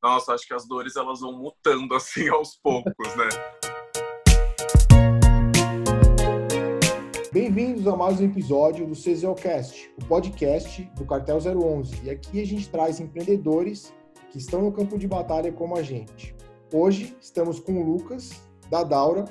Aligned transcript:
Nossa, 0.00 0.32
acho 0.32 0.46
que 0.46 0.54
as 0.54 0.64
dores 0.64 0.94
elas 0.94 1.20
vão 1.20 1.32
mutando 1.32 1.92
assim 1.94 2.28
aos 2.30 2.56
poucos, 2.56 3.16
né? 3.16 3.28
Bem-vindos 7.32 7.86
a 7.88 7.96
mais 7.96 8.20
um 8.20 8.26
episódio 8.26 8.86
do 8.86 8.94
CZOcast, 8.94 9.92
o 10.00 10.06
podcast 10.06 10.82
do 10.96 11.04
Cartel 11.04 11.38
011. 11.38 12.04
E 12.04 12.10
aqui 12.10 12.40
a 12.40 12.46
gente 12.46 12.70
traz 12.70 13.00
empreendedores 13.00 13.92
que 14.30 14.38
estão 14.38 14.62
no 14.62 14.72
campo 14.72 14.96
de 14.96 15.08
batalha 15.08 15.52
como 15.52 15.76
a 15.76 15.82
gente. 15.82 16.32
Hoje 16.72 17.16
estamos 17.20 17.58
com 17.58 17.82
o 17.82 17.84
Lucas, 17.84 18.40
da 18.70 18.84
Daura, 18.84 19.24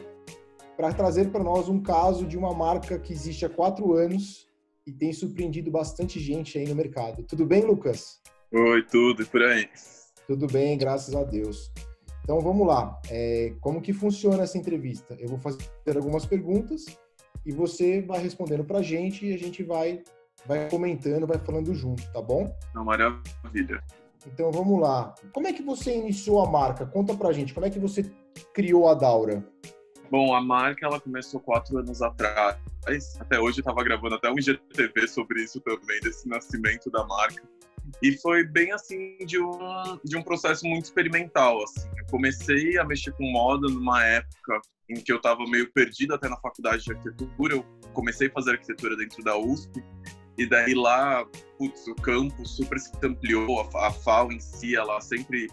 para 0.76 0.94
trazer 0.94 1.32
para 1.32 1.44
nós 1.44 1.70
um 1.70 1.82
caso 1.82 2.26
de 2.26 2.38
uma 2.38 2.54
marca 2.54 3.00
que 3.00 3.14
existe 3.14 3.46
há 3.46 3.50
quatro 3.50 3.94
anos 3.94 4.50
e 4.86 4.92
tem 4.92 5.14
surpreendido 5.14 5.72
bastante 5.72 6.20
gente 6.20 6.58
aí 6.58 6.68
no 6.68 6.76
mercado. 6.76 7.24
Tudo 7.24 7.46
bem, 7.46 7.64
Lucas? 7.64 8.22
Oi, 8.52 8.84
tudo 8.84 9.24
e 9.24 9.26
por 9.26 9.42
aí. 9.42 9.70
Tudo 10.28 10.46
bem, 10.46 10.78
graças 10.78 11.16
a 11.16 11.24
Deus. 11.24 11.72
Então 12.22 12.42
vamos 12.42 12.68
lá. 12.68 13.00
É, 13.10 13.54
como 13.62 13.82
que 13.82 13.94
funciona 13.94 14.44
essa 14.44 14.58
entrevista? 14.58 15.16
Eu 15.18 15.30
vou 15.30 15.38
fazer 15.38 15.64
algumas 15.96 16.26
perguntas 16.26 16.86
e 17.46 17.54
você 17.54 18.02
vai 18.02 18.20
respondendo 18.20 18.66
para 18.66 18.80
a 18.80 18.84
gente 18.84 19.26
e 19.26 19.34
a 19.34 19.38
gente 19.38 19.64
vai, 19.64 20.04
vai 20.46 20.70
comentando, 20.70 21.26
vai 21.26 21.38
falando 21.38 21.74
junto, 21.74 22.04
tá 22.12 22.22
bom? 22.22 22.54
Não, 22.76 22.84
maravilha. 22.84 23.82
Então 24.26 24.52
vamos 24.52 24.82
lá. 24.82 25.16
Como 25.32 25.48
é 25.48 25.54
que 25.54 25.64
você 25.64 25.96
iniciou 25.96 26.44
a 26.44 26.52
marca? 26.52 26.86
Conta 26.86 27.16
pra 27.16 27.32
gente, 27.32 27.54
como 27.54 27.66
é 27.66 27.70
que 27.70 27.80
você 27.80 28.12
criou 28.54 28.90
a 28.90 28.94
Daura? 28.94 29.42
Bom, 30.12 30.36
a 30.36 30.42
marca 30.42 30.86
ela 30.86 31.00
começou 31.00 31.40
quatro 31.40 31.78
anos 31.78 32.02
atrás. 32.02 32.58
Até 33.20 33.40
hoje 33.40 33.60
eu 33.60 33.62
estava 33.62 33.82
gravando 33.82 34.16
até 34.16 34.30
um 34.30 34.38
IGTV 34.38 35.08
sobre 35.08 35.44
isso 35.44 35.62
também, 35.62 36.02
desse 36.02 36.28
nascimento 36.28 36.92
da 36.92 37.06
marca. 37.06 37.44
E 38.02 38.18
foi 38.18 38.44
bem 38.44 38.72
assim 38.72 39.18
de 39.26 39.40
um, 39.40 40.00
de 40.04 40.18
um 40.18 40.22
processo 40.22 40.66
muito 40.66 40.86
experimental. 40.86 41.64
Assim. 41.64 41.88
Eu 41.98 42.06
comecei 42.10 42.78
a 42.78 42.84
mexer 42.84 43.12
com 43.14 43.24
moda 43.32 43.68
numa 43.68 44.04
época 44.04 44.62
em 44.90 44.96
que 44.96 45.12
eu 45.12 45.18
estava 45.18 45.44
meio 45.46 45.72
perdido 45.74 46.14
até 46.14 46.30
na 46.30 46.38
faculdade 46.38 46.84
de 46.84 46.94
arquitetura. 46.94 47.56
Eu 47.56 47.66
comecei 47.94 48.28
a 48.28 48.32
fazer 48.32 48.52
arquitetura 48.52 48.96
dentro 48.96 49.24
da 49.24 49.38
USP 49.38 49.84
e 50.38 50.46
daí 50.46 50.76
lá, 50.76 51.26
putz, 51.58 51.88
o 51.88 51.96
campo 51.96 52.46
super 52.46 52.80
se 52.80 52.92
ampliou, 53.04 53.60
a, 53.60 53.88
a 53.88 53.92
FAO 53.92 54.32
em 54.32 54.40
si, 54.40 54.76
ela 54.76 55.02
sempre 55.02 55.50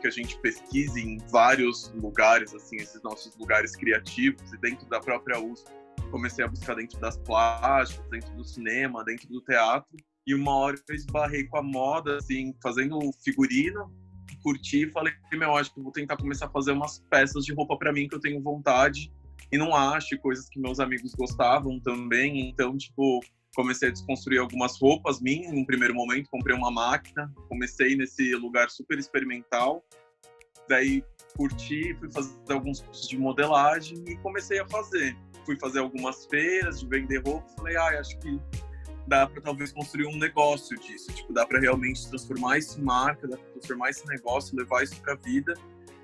que 0.00 0.06
a 0.06 0.10
gente 0.10 0.38
pesquise 0.38 1.00
em 1.00 1.18
vários 1.28 1.92
lugares, 1.94 2.54
assim, 2.54 2.76
esses 2.76 3.02
nossos 3.02 3.36
lugares 3.36 3.74
criativos 3.74 4.52
e 4.52 4.58
dentro 4.58 4.86
da 4.88 5.00
própria 5.00 5.40
USP. 5.40 5.68
Comecei 6.10 6.44
a 6.44 6.48
buscar 6.48 6.74
dentro 6.74 7.00
das 7.00 7.16
plásticas, 7.18 8.08
dentro 8.08 8.32
do 8.34 8.44
cinema, 8.44 9.04
dentro 9.04 9.28
do 9.28 9.40
teatro. 9.40 9.96
E 10.26 10.34
uma 10.34 10.54
hora 10.56 10.76
eu 10.88 10.94
esbarrei 10.94 11.44
com 11.44 11.58
a 11.58 11.62
moda, 11.62 12.16
assim, 12.16 12.54
fazendo 12.62 12.98
figurino, 13.22 13.92
curti 14.42 14.84
e 14.84 14.90
falei, 14.90 15.12
meu, 15.32 15.56
acho 15.56 15.74
que 15.74 15.80
vou 15.80 15.92
tentar 15.92 16.16
começar 16.16 16.46
a 16.46 16.50
fazer 16.50 16.72
umas 16.72 16.98
peças 17.10 17.44
de 17.44 17.52
roupa 17.52 17.76
para 17.76 17.92
mim 17.92 18.08
que 18.08 18.14
eu 18.14 18.20
tenho 18.20 18.40
vontade 18.40 19.12
e 19.50 19.58
não 19.58 19.74
acho, 19.74 20.18
coisas 20.18 20.48
que 20.48 20.58
meus 20.58 20.80
amigos 20.80 21.14
gostavam 21.14 21.80
também. 21.80 22.48
Então, 22.48 22.76
tipo, 22.76 23.20
comecei 23.54 23.88
a 23.88 23.92
desconstruir 23.92 24.40
algumas 24.40 24.80
roupas 24.80 25.20
minhas 25.20 25.52
em 25.52 25.60
um 25.60 25.64
primeiro 25.64 25.94
momento, 25.94 26.28
comprei 26.30 26.56
uma 26.56 26.70
máquina, 26.70 27.32
comecei 27.48 27.96
nesse 27.96 28.34
lugar 28.34 28.70
super 28.70 28.98
experimental, 28.98 29.84
daí 30.68 31.04
curti, 31.36 31.94
fui 31.94 32.10
fazer 32.10 32.52
alguns 32.52 32.80
cursos 32.80 33.08
de 33.08 33.18
modelagem 33.18 34.02
e 34.06 34.16
comecei 34.18 34.58
a 34.58 34.66
fazer. 34.66 35.16
Fui 35.44 35.56
fazer 35.58 35.78
algumas 35.78 36.26
feiras 36.26 36.80
de 36.80 36.88
vender 36.88 37.18
roupa, 37.18 37.46
falei, 37.56 37.76
ah, 37.76 38.00
acho 38.00 38.18
que 38.18 38.40
dá 39.06 39.26
para 39.26 39.40
talvez 39.40 39.72
construir 39.72 40.06
um 40.06 40.18
negócio 40.18 40.78
disso, 40.78 41.12
tipo, 41.12 41.32
dá 41.32 41.46
para 41.46 41.60
realmente 41.60 42.08
transformar 42.08 42.58
isso 42.58 42.80
em 42.80 42.84
marca, 42.84 43.28
dá 43.28 43.36
para 43.36 43.50
transformar 43.52 43.90
esse 43.90 44.06
negócio, 44.06 44.56
levar 44.56 44.82
isso 44.82 45.00
para 45.00 45.12
a 45.12 45.16
vida. 45.16 45.54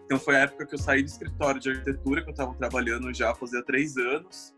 Então 0.05 0.19
foi 0.19 0.37
a 0.37 0.41
época 0.41 0.67
que 0.67 0.75
eu 0.75 0.79
saí 0.79 1.03
do 1.03 1.09
escritório 1.09 1.61
de 1.61 1.71
arquitetura 1.71 2.23
que 2.23 2.29
eu 2.29 2.33
estava 2.33 2.55
trabalhando 2.55 3.13
já 3.15 3.35
fazia 3.35 3.63
três 3.65 3.97
anos 3.97 4.55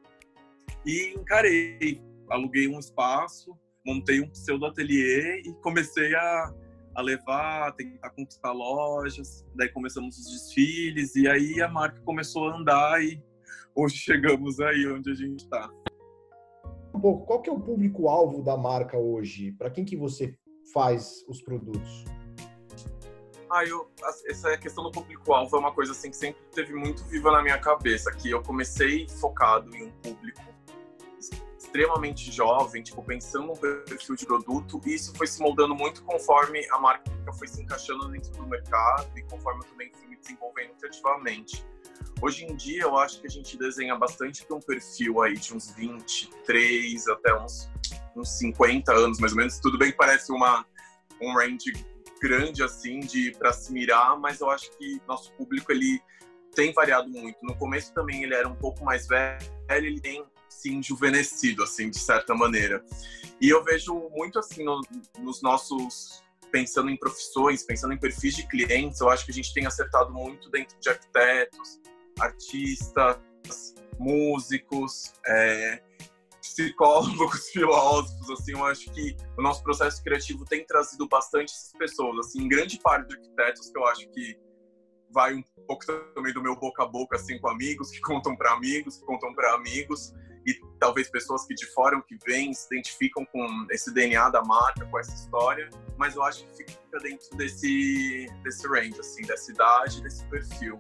e 0.85 1.15
encarei 1.17 2.03
aluguei 2.31 2.69
um 2.69 2.79
espaço, 2.79 3.57
montei 3.85 4.21
um 4.21 4.29
pseudo 4.31 4.67
ateliê 4.67 5.43
e 5.45 5.53
comecei 5.63 6.15
a, 6.15 6.55
a 6.95 7.03
levar, 7.03 7.69
a 7.69 7.73
tentar 7.73 8.11
conquistar 8.11 8.53
lojas. 8.53 9.45
Daí 9.55 9.69
começamos 9.69 10.19
os 10.19 10.31
desfiles 10.33 11.15
e 11.17 11.29
aí 11.29 11.61
a 11.61 11.69
marca 11.69 12.01
começou 12.03 12.49
a 12.49 12.57
andar 12.57 13.03
e 13.03 13.23
hoje 13.75 13.97
chegamos 13.97 14.61
aí 14.61 14.87
onde 14.87 15.11
a 15.11 15.15
gente 15.15 15.45
está. 15.45 15.71
Pouco, 17.05 17.27
qual 17.27 17.43
que 17.43 17.51
é 17.51 17.53
o 17.53 17.61
público-alvo 17.61 18.43
da 18.43 18.57
marca 18.57 18.97
hoje? 18.97 19.53
Para 19.53 19.69
quem 19.69 19.85
que 19.85 19.95
você 19.95 20.35
faz 20.73 21.23
os 21.29 21.43
produtos? 21.43 22.03
Ah, 23.51 23.63
eu, 23.63 23.91
essa 24.27 24.57
questão 24.57 24.83
do 24.85 24.91
público-alvo 24.91 25.55
é 25.55 25.59
uma 25.61 25.71
coisa 25.71 25.93
assim 25.93 26.09
que 26.09 26.17
sempre 26.17 26.41
teve 26.51 26.73
muito 26.73 27.05
viva 27.05 27.31
na 27.31 27.43
minha 27.43 27.59
cabeça, 27.59 28.11
que 28.11 28.31
eu 28.31 28.43
comecei 28.43 29.07
focado 29.07 29.77
em 29.77 29.89
um 29.89 29.91
público 30.01 30.41
extremamente 31.59 32.33
jovem, 32.33 32.83
tipo, 32.83 33.03
pensando 33.03 33.49
no 33.49 33.55
perfil 33.55 34.17
de 34.17 34.25
produto, 34.25 34.81
e 34.87 34.95
isso 34.95 35.15
foi 35.15 35.27
se 35.27 35.43
moldando 35.43 35.75
muito 35.75 36.03
conforme 36.05 36.67
a 36.71 36.79
marca 36.79 37.05
foi 37.35 37.49
se 37.49 37.61
encaixando 37.61 38.09
dentro 38.09 38.33
do 38.33 38.47
mercado 38.47 39.11
e 39.15 39.23
conforme 39.25 39.61
eu 39.63 39.69
também 39.69 39.93
fui 39.93 40.09
me 40.09 40.17
desenvolvendo 40.17 40.73
criativamente. 40.79 41.67
Hoje 42.25 42.47
em 42.47 42.57
dia, 42.57 42.85
eu 42.85 42.97
acho 42.97 43.21
que 43.21 43.27
a 43.27 43.31
gente 43.31 43.55
desenha 43.59 43.95
bastante 43.97 44.47
para 44.47 44.57
um 44.57 44.61
perfil 44.61 45.21
aí 45.21 45.35
de 45.35 45.55
uns 45.55 45.71
23 45.73 47.07
até 47.09 47.39
uns, 47.39 47.71
uns 48.17 48.39
50 48.39 48.91
anos, 48.95 49.19
mais 49.19 49.35
ou 49.35 49.37
menos. 49.37 49.59
Tudo 49.59 49.77
bem 49.77 49.91
que 49.91 49.99
parece 49.99 50.33
uma, 50.33 50.65
um 51.21 51.35
range 51.35 51.75
grande, 52.23 52.63
assim, 52.63 53.01
de 53.01 53.33
para 53.33 53.53
se 53.53 53.71
mirar, 53.71 54.19
mas 54.19 54.41
eu 54.41 54.49
acho 54.49 54.71
que 54.79 55.03
nosso 55.07 55.35
público, 55.35 55.71
ele 55.71 56.01
tem 56.55 56.73
variado 56.73 57.11
muito. 57.11 57.37
No 57.43 57.55
começo 57.59 57.93
também 57.93 58.23
ele 58.23 58.35
era 58.35 58.49
um 58.49 58.57
pouco 58.57 58.83
mais 58.83 59.07
velho, 59.07 59.45
ele 59.69 60.01
tem 60.01 60.25
se 60.49 60.73
enjuvenescido, 60.73 61.63
assim, 61.63 61.91
de 61.91 61.99
certa 61.99 62.35
maneira. 62.35 62.83
E 63.39 63.51
eu 63.51 63.63
vejo 63.63 63.93
muito, 64.15 64.39
assim, 64.39 64.65
no, 64.65 64.81
nos 65.19 65.43
nossos... 65.43 66.25
Pensando 66.51 66.89
em 66.89 66.97
profissões, 66.97 67.65
pensando 67.65 67.93
em 67.93 67.99
perfis 67.99 68.37
de 68.37 68.47
clientes, 68.47 69.01
eu 69.01 69.11
acho 69.11 69.25
que 69.27 69.33
a 69.33 69.35
gente 69.35 69.53
tem 69.53 69.67
acertado 69.67 70.13
muito 70.13 70.49
dentro 70.49 70.79
de 70.79 70.89
arquitetos, 70.89 71.81
artistas, 72.21 73.19
músicos, 73.99 75.13
é, 75.27 75.83
psicólogos, 76.41 77.49
filósofos, 77.53 78.31
assim, 78.31 78.53
eu 78.53 78.65
acho 78.65 78.91
que 78.93 79.17
o 79.37 79.43
nosso 79.43 79.63
processo 79.63 80.03
criativo 80.03 80.45
tem 80.45 80.65
trazido 80.65 81.09
bastante 81.09 81.53
essas 81.53 81.73
pessoas, 81.73 82.27
assim, 82.27 82.49
grande 82.49 82.79
parte 82.79 83.09
de 83.09 83.17
arquitetos 83.17 83.71
que 83.71 83.79
eu 83.79 83.87
acho 83.87 84.09
que 84.11 84.39
vai 85.11 85.35
um 85.35 85.43
pouco 85.67 85.87
também 86.15 86.33
do 86.33 86.43
meu 86.43 86.57
boca 86.57 86.83
a 86.83 86.87
boca, 86.87 87.17
assim, 87.17 87.39
com 87.39 87.49
amigos 87.49 87.91
que 87.91 88.01
contam 88.03 88.37
para 88.37 88.53
amigos, 88.53 88.99
que 88.99 89.05
contam 89.05 89.35
para 89.35 89.55
amigos, 89.55 90.13
e 90.47 90.55
talvez 90.79 91.09
pessoas 91.09 91.47
que 91.47 91.55
de 91.55 91.67
fora 91.73 92.01
que 92.03 92.19
vêm 92.27 92.53
se 92.53 92.67
identificam 92.67 93.25
com 93.25 93.67
esse 93.71 93.93
DNA 93.93 94.29
da 94.29 94.43
marca, 94.43 94.85
com 94.85 94.99
essa 94.99 95.15
história, 95.15 95.71
mas 95.97 96.15
eu 96.15 96.23
acho 96.23 96.47
que 96.47 96.65
fica 96.65 96.99
dentro 97.03 97.35
desse, 97.37 98.27
desse 98.43 98.69
range, 98.69 99.01
assim, 99.01 99.23
dessa 99.23 99.51
idade, 99.51 100.03
desse 100.03 100.25
perfil. 100.27 100.79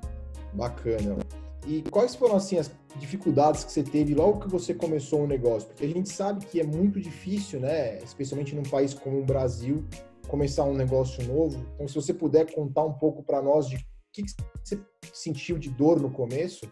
Bacana. 0.54 1.18
E 1.66 1.82
quais 1.90 2.14
foram, 2.14 2.36
assim, 2.36 2.58
as 2.58 2.70
dificuldades 2.96 3.64
que 3.64 3.72
você 3.72 3.82
teve 3.82 4.14
logo 4.14 4.40
que 4.40 4.48
você 4.48 4.74
começou 4.74 5.22
o 5.22 5.26
negócio? 5.26 5.68
Porque 5.68 5.84
a 5.84 5.88
gente 5.88 6.10
sabe 6.10 6.44
que 6.46 6.60
é 6.60 6.64
muito 6.64 7.00
difícil, 7.00 7.58
né, 7.58 7.98
especialmente 7.98 8.54
num 8.54 8.62
país 8.62 8.92
como 8.92 9.18
o 9.18 9.24
Brasil, 9.24 9.84
começar 10.28 10.64
um 10.64 10.74
negócio 10.74 11.26
novo. 11.26 11.64
Então, 11.74 11.88
se 11.88 11.94
você 11.94 12.12
puder 12.12 12.52
contar 12.52 12.84
um 12.84 12.92
pouco 12.92 13.22
para 13.22 13.40
nós 13.40 13.68
de 13.68 13.76
o 13.76 13.80
que 14.12 14.22
você 14.62 14.80
sentiu 15.12 15.58
de 15.58 15.70
dor 15.70 16.00
no 16.00 16.10
começo. 16.10 16.70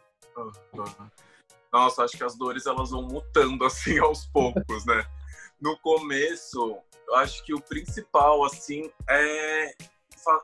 Nossa, 1.73 2.05
acho 2.05 2.17
que 2.17 2.25
as 2.25 2.37
dores 2.37 2.67
elas 2.67 2.91
vão 2.91 3.03
mutando 3.03 3.65
assim 3.67 3.99
aos 3.99 4.27
poucos, 4.27 4.85
né? 4.85 5.05
No 5.61 5.79
começo, 5.79 6.77
acho 7.15 7.43
que 7.45 7.55
o 7.55 7.61
principal 7.61 8.45
assim 8.45 8.91
é 9.09 9.75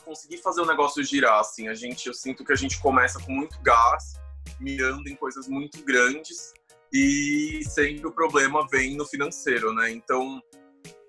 conseguir 0.04 0.38
fazer 0.38 0.60
o 0.60 0.66
negócio 0.66 1.02
girar, 1.02 1.40
assim. 1.40 1.68
A 1.68 1.74
gente, 1.74 2.06
eu 2.06 2.14
sinto 2.14 2.44
que 2.44 2.52
a 2.52 2.56
gente 2.56 2.80
começa 2.80 3.20
com 3.20 3.32
muito 3.32 3.60
gás, 3.60 4.14
mirando 4.60 5.08
em 5.08 5.16
coisas 5.16 5.48
muito 5.48 5.84
grandes 5.84 6.52
e 6.92 7.60
sempre 7.68 8.06
o 8.06 8.12
problema 8.12 8.66
vem 8.70 8.96
no 8.96 9.06
financeiro, 9.06 9.72
né? 9.74 9.90
Então, 9.90 10.42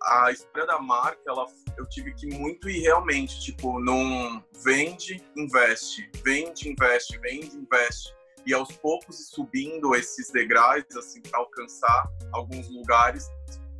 a 0.04 0.31
história 0.31 0.68
da 0.68 0.80
marca, 0.80 1.21
ela, 1.27 1.45
eu 1.77 1.88
tive 1.88 2.13
que 2.13 2.27
muito 2.27 2.69
ir 2.69 2.81
realmente, 2.81 3.39
tipo, 3.39 3.80
não 3.80 4.44
vende, 4.63 5.24
investe, 5.36 6.10
vende, 6.24 6.69
investe, 6.69 7.18
vende, 7.19 7.56
investe 7.56 8.13
e 8.45 8.54
aos 8.54 8.72
poucos 8.77 9.30
subindo 9.30 9.94
esses 9.95 10.31
degraus 10.31 10.83
assim 10.98 11.22
para 11.22 11.39
alcançar 11.39 12.10
alguns 12.31 12.69
lugares 12.69 13.27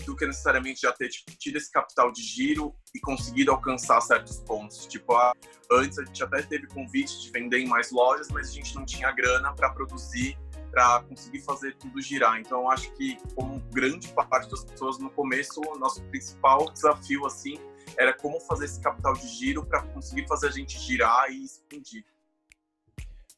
do 0.06 0.16
que 0.16 0.26
necessariamente 0.26 0.82
já 0.82 0.92
ter 0.92 1.10
tipo, 1.10 1.32
tido 1.38 1.58
esse 1.58 1.72
capital 1.72 2.12
de 2.12 2.22
giro 2.22 2.74
e 2.94 3.00
conseguido 3.00 3.52
alcançar 3.52 4.02
certos 4.02 4.40
pontos. 4.40 4.86
Tipo, 4.88 5.14
a, 5.14 5.34
antes 5.72 5.98
a 6.00 6.06
gente 6.06 6.24
até 6.24 6.42
teve 6.42 6.68
convite 6.68 7.22
de 7.22 7.32
vender 7.32 7.60
em 7.60 7.68
mais 7.68 7.92
lojas, 7.92 8.30
mas 8.30 8.50
a 8.50 8.52
gente 8.52 8.76
não 8.76 8.86
tinha 8.86 9.12
grana 9.12 9.54
para 9.54 9.70
produzir, 9.70 10.38
para 10.72 11.04
conseguir 11.04 11.42
fazer 11.42 11.76
tudo 11.76 12.02
girar. 12.02 12.40
Então, 12.40 12.70
acho 12.70 12.92
que, 12.94 13.18
como 13.36 13.60
grande 13.72 14.08
parte 14.14 14.50
das 14.50 14.64
pessoas 14.64 15.00
no 15.00 15.10
começo, 15.10 15.62
o 15.62 15.78
nosso 15.78 16.02
principal 16.04 16.72
desafio 16.72 17.26
assim 17.26 17.60
era 17.98 18.14
como 18.14 18.40
fazer 18.42 18.66
esse 18.66 18.80
capital 18.80 19.14
de 19.14 19.28
giro 19.28 19.66
para 19.66 19.82
conseguir 19.82 20.28
fazer 20.28 20.48
a 20.48 20.52
gente 20.52 20.80
girar 20.80 21.30
e 21.30 21.44
expandir. 21.44 22.06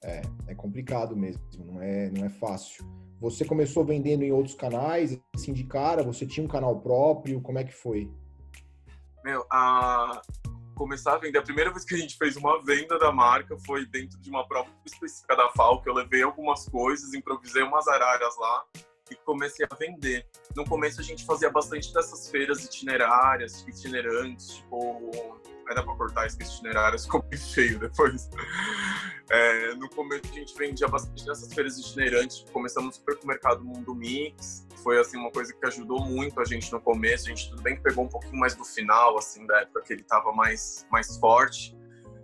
É, 0.03 0.21
é 0.47 0.55
complicado 0.55 1.15
mesmo, 1.15 1.41
não 1.57 1.81
é, 1.81 2.09
não 2.09 2.25
é 2.25 2.29
fácil. 2.29 2.85
Você 3.21 3.45
começou 3.45 3.85
vendendo 3.85 4.23
em 4.23 4.31
outros 4.31 4.55
canais, 4.55 5.21
assim, 5.35 5.53
de 5.53 5.63
cara? 5.63 6.01
Você 6.01 6.25
tinha 6.25 6.43
um 6.43 6.49
canal 6.49 6.79
próprio? 6.79 7.39
Como 7.39 7.59
é 7.59 7.63
que 7.63 7.71
foi? 7.71 8.11
Meu, 9.23 9.45
a... 9.51 10.23
começar 10.73 11.13
a 11.13 11.17
vender, 11.19 11.37
a 11.37 11.43
primeira 11.43 11.69
vez 11.69 11.85
que 11.85 11.93
a 11.93 11.97
gente 11.99 12.17
fez 12.17 12.35
uma 12.35 12.59
venda 12.63 12.97
da 12.97 13.11
marca 13.11 13.55
foi 13.63 13.85
dentro 13.85 14.19
de 14.19 14.27
uma 14.27 14.47
prova 14.47 14.69
específica 14.83 15.35
da 15.35 15.51
FAO, 15.51 15.83
que 15.83 15.89
eu 15.89 15.93
levei 15.93 16.23
algumas 16.23 16.67
coisas, 16.67 17.13
improvisei 17.13 17.61
umas 17.61 17.87
araras 17.87 18.35
lá 18.39 18.65
e 19.11 19.15
comecei 19.17 19.67
a 19.69 19.75
vender. 19.75 20.25
No 20.55 20.65
começo 20.65 20.99
a 20.99 21.03
gente 21.03 21.23
fazia 21.23 21.51
bastante 21.51 21.93
dessas 21.93 22.27
feiras 22.27 22.65
itinerárias, 22.65 23.63
itinerantes, 23.67 24.55
tipo 24.55 25.39
Aí 25.71 25.75
dá 25.75 25.83
pra 25.83 25.95
cortar 25.95 26.27
esse 26.27 26.35
itinerário, 26.41 26.99
ficou 27.01 27.23
bem 27.23 27.39
feio 27.39 27.79
depois. 27.79 28.29
É, 29.29 29.73
no 29.75 29.89
começo 29.89 30.23
a 30.29 30.35
gente 30.35 30.53
vendia 30.57 30.85
bastante 30.87 31.25
nessas 31.25 31.53
feiras 31.53 31.77
itinerantes. 31.77 32.43
Começamos 32.51 32.99
no 32.99 33.13
supermercado 33.13 33.63
Mundo 33.63 33.95
Mix. 33.95 34.67
Foi 34.83 34.99
assim 34.99 35.17
uma 35.17 35.31
coisa 35.31 35.53
que 35.53 35.65
ajudou 35.65 36.01
muito 36.01 36.41
a 36.41 36.43
gente 36.43 36.69
no 36.73 36.81
começo. 36.81 37.27
A 37.27 37.29
gente 37.29 37.49
tudo 37.49 37.61
bem 37.61 37.77
que 37.77 37.83
pegou 37.83 38.03
um 38.03 38.09
pouquinho 38.09 38.37
mais 38.37 38.53
do 38.53 38.65
final, 38.65 39.17
assim, 39.17 39.47
da 39.47 39.61
época 39.61 39.81
que 39.83 39.93
ele 39.93 40.01
estava 40.01 40.33
mais, 40.33 40.85
mais 40.91 41.17
forte. 41.17 41.73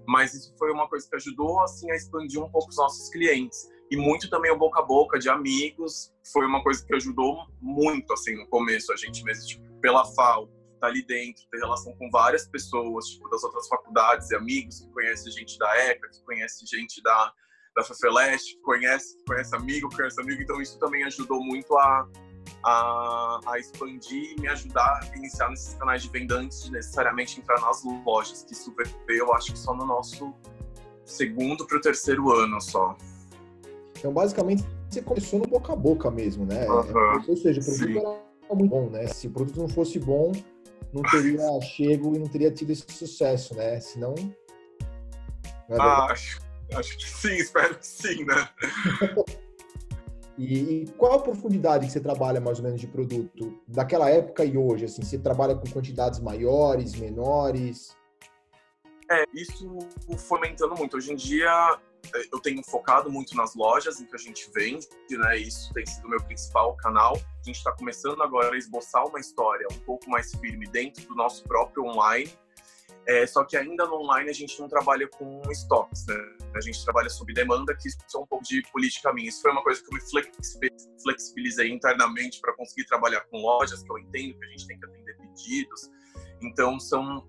Mas 0.06 0.34
isso 0.34 0.54
foi 0.58 0.70
uma 0.74 0.90
coisa 0.90 1.08
que 1.10 1.16
ajudou 1.16 1.62
assim 1.62 1.90
a 1.90 1.96
expandir 1.96 2.44
um 2.44 2.50
pouco 2.50 2.70
os 2.70 2.76
nossos 2.76 3.10
clientes 3.10 3.70
e 3.90 3.96
muito 3.96 4.30
também 4.30 4.52
o 4.52 4.58
boca 4.58 4.82
a 4.82 4.84
boca 4.84 5.18
de 5.18 5.30
amigos 5.30 6.14
foi 6.34 6.46
uma 6.46 6.62
coisa 6.62 6.86
que 6.86 6.94
ajudou 6.96 7.48
muito 7.62 8.12
assim 8.12 8.36
no 8.36 8.46
começo 8.48 8.92
a 8.92 8.98
gente 8.98 9.24
mesmo 9.24 9.48
tipo, 9.48 9.64
pela 9.80 10.04
FAO 10.04 10.50
tá 10.78 10.88
ali 10.88 11.06
dentro, 11.06 11.44
ter 11.52 11.58
relação 11.60 11.94
com 11.98 12.10
várias 12.10 12.48
pessoas, 12.48 13.06
tipo, 13.08 13.30
das 13.30 13.44
outras 13.44 13.68
faculdades 13.68 14.30
e 14.32 14.36
amigos, 14.36 14.80
que 14.80 14.90
conhece 14.92 15.30
gente 15.32 15.58
da 15.58 15.76
ECA, 15.78 16.10
que 16.10 16.24
conhece 16.24 16.66
gente 16.66 17.02
da, 17.02 17.34
da 17.76 17.84
FEFELEST, 17.84 18.56
que 18.56 18.62
conhece, 18.62 19.18
que 19.18 19.24
conhece 19.26 19.56
amigo, 19.56 19.90
que 19.90 19.98
conhece 19.98 20.22
amigo, 20.22 20.42
então 20.42 20.62
isso 20.62 20.80
também 20.80 21.04
ajudou 21.04 21.44
muito 21.44 21.78
a, 21.78 22.08
a, 22.64 23.40
a 23.48 23.60
expandir 23.60 24.34
e 24.38 24.42
me 24.42 24.48
ajudar 24.48 25.00
a 25.02 25.18
iniciar 25.18 25.50
nesses 25.50 25.74
canais 25.76 26.04
de 26.04 26.10
venda 26.10 26.36
antes 26.36 26.64
de 26.64 26.72
necessariamente 26.72 27.40
entrar 27.40 27.60
nas 27.62 27.84
lojas, 28.06 28.44
que 28.44 28.54
isso 28.54 28.74
veio, 29.08 29.20
eu 29.20 29.34
acho 29.34 29.52
que 29.52 29.60
só 29.60 29.74
no 29.74 29.86
nosso 29.86 30.34
segundo 31.06 31.66
para 31.66 31.78
o 31.78 31.82
terceiro 31.82 32.32
ano 32.32 32.60
só. 32.60 32.98
Então, 33.98 34.14
basicamente, 34.14 34.64
você 34.90 35.02
começou 35.02 35.40
no 35.40 35.48
boca 35.48 35.74
a 35.74 35.76
boca 35.76 36.12
mesmo, 36.12 36.46
né? 36.46 36.68
Uhum. 36.68 37.24
Ou 37.28 37.38
seja, 37.38 37.62
o 37.62 37.64
produto 37.64 37.88
Sim. 37.88 38.00
era 38.44 38.56
muito 38.56 38.70
bom, 38.70 38.90
né? 38.90 39.08
Se 39.08 39.28
o 39.28 39.32
produto 39.32 39.60
não 39.60 39.68
fosse 39.68 40.00
bom, 40.00 40.32
não 40.94 41.02
teria 41.04 41.42
chego 41.62 42.16
e 42.16 42.20
não 42.20 42.28
teria 42.28 42.52
tido 42.52 42.72
esse 42.72 42.86
sucesso, 42.90 43.56
né? 43.56 43.80
Senão. 43.80 44.16
É 45.70 45.76
ah, 45.80 46.06
acho, 46.06 46.40
acho 46.74 46.98
que 46.98 47.10
sim, 47.10 47.36
espero 47.38 47.76
que 47.76 47.86
sim, 47.86 48.26
né? 48.26 48.50
e, 50.38 50.84
e, 50.84 50.88
qual 50.98 51.14
a 51.14 51.22
profundidade 51.22 51.86
que 51.86 51.92
você 51.92 52.00
trabalha 52.00 52.40
mais 52.40 52.60
ou 52.60 52.64
menos 52.64 52.80
de 52.80 52.88
produto 52.88 53.60
daquela 53.68 54.10
época 54.10 54.46
e 54.46 54.58
hoje? 54.58 54.86
Assim, 54.86 55.04
você 55.04 55.18
trabalha 55.18 55.56
com 55.56 55.70
quantidades 55.70 56.20
maiores, 56.20 56.96
menores? 56.96 57.96
É, 59.10 59.24
isso 59.34 59.78
fomentando 60.18 60.76
muito. 60.76 60.98
Hoje 60.98 61.14
em 61.14 61.16
dia, 61.16 61.80
é, 62.14 62.22
eu 62.32 62.40
tenho 62.40 62.62
focado 62.64 63.10
muito 63.10 63.36
nas 63.36 63.56
lojas 63.56 64.00
em 64.00 64.06
que 64.06 64.16
a 64.16 64.20
gente 64.20 64.50
vende, 64.54 64.88
né? 65.12 65.38
Isso 65.38 65.74
tem 65.74 65.86
sido 65.86 66.06
o 66.06 66.10
meu 66.10 66.22
principal 66.24 66.76
canal. 66.78 67.20
Gente 67.48 67.60
está 67.60 67.72
começando 67.72 68.22
agora 68.22 68.54
a 68.54 68.58
esboçar 68.58 69.08
uma 69.08 69.22
história 69.22 69.66
um 69.72 69.80
pouco 69.86 70.10
mais 70.10 70.36
firme 70.36 70.68
dentro 70.68 71.08
do 71.08 71.16
nosso 71.16 71.46
próprio 71.46 71.86
online. 71.86 72.30
É, 73.06 73.26
só 73.26 73.46
que 73.46 73.56
ainda 73.56 73.86
no 73.86 74.02
online 74.02 74.30
a 74.30 74.34
gente 74.34 74.60
não 74.60 74.68
trabalha 74.68 75.08
com 75.08 75.42
estoques, 75.50 76.06
né? 76.08 76.16
A 76.54 76.60
gente 76.60 76.84
trabalha 76.84 77.10
sob 77.10 77.34
demanda, 77.34 77.74
que 77.74 77.88
isso 77.88 77.98
é 78.14 78.18
um 78.18 78.26
pouco 78.26 78.44
de 78.44 78.62
política 78.64 79.14
minha. 79.14 79.30
Isso 79.30 79.42
foi 79.42 79.52
uma 79.52 79.64
coisa 79.64 79.82
que 79.82 79.88
eu 79.88 79.94
me 79.94 80.02
flexibilizei 81.02 81.72
internamente 81.72 82.42
para 82.42 82.54
conseguir 82.54 82.86
trabalhar 82.86 83.22
com 83.22 83.38
lojas, 83.38 83.82
que 83.82 83.90
eu 83.90 83.98
entendo 83.98 84.38
que 84.38 84.46
a 84.46 84.50
gente 84.50 84.68
tem 84.68 84.78
que 84.78 84.86
atender 84.86 85.16
pedidos. 85.16 85.90
Então, 86.42 86.78
são 86.78 87.26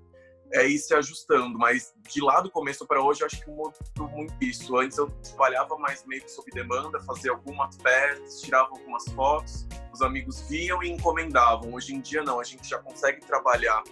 é 0.52 0.66
ir 0.66 0.78
se 0.78 0.94
ajustando, 0.94 1.58
mas 1.58 1.94
de 2.08 2.22
lá 2.22 2.40
do 2.40 2.50
começo 2.50 2.86
para 2.86 3.02
hoje 3.02 3.20
eu 3.22 3.26
acho 3.26 3.42
que 3.42 3.50
mudou 3.50 4.08
muito 4.10 4.34
isso. 4.40 4.76
Antes 4.76 4.96
eu 4.98 5.10
trabalhava 5.10 5.76
mais 5.76 6.04
meio 6.06 6.22
que 6.22 6.30
sob 6.30 6.50
demanda, 6.50 7.00
fazia 7.00 7.32
algumas 7.32 7.76
peças, 7.76 8.40
tirava 8.40 8.70
algumas 8.70 9.04
fotos, 9.08 9.66
os 9.92 10.02
amigos 10.02 10.40
viam 10.48 10.82
e 10.82 10.88
encomendavam. 10.88 11.74
Hoje 11.74 11.94
em 11.94 12.00
dia 12.00 12.22
não, 12.22 12.40
a 12.40 12.44
gente 12.44 12.68
já 12.68 12.78
consegue 12.78 13.20
trabalhar 13.20 13.82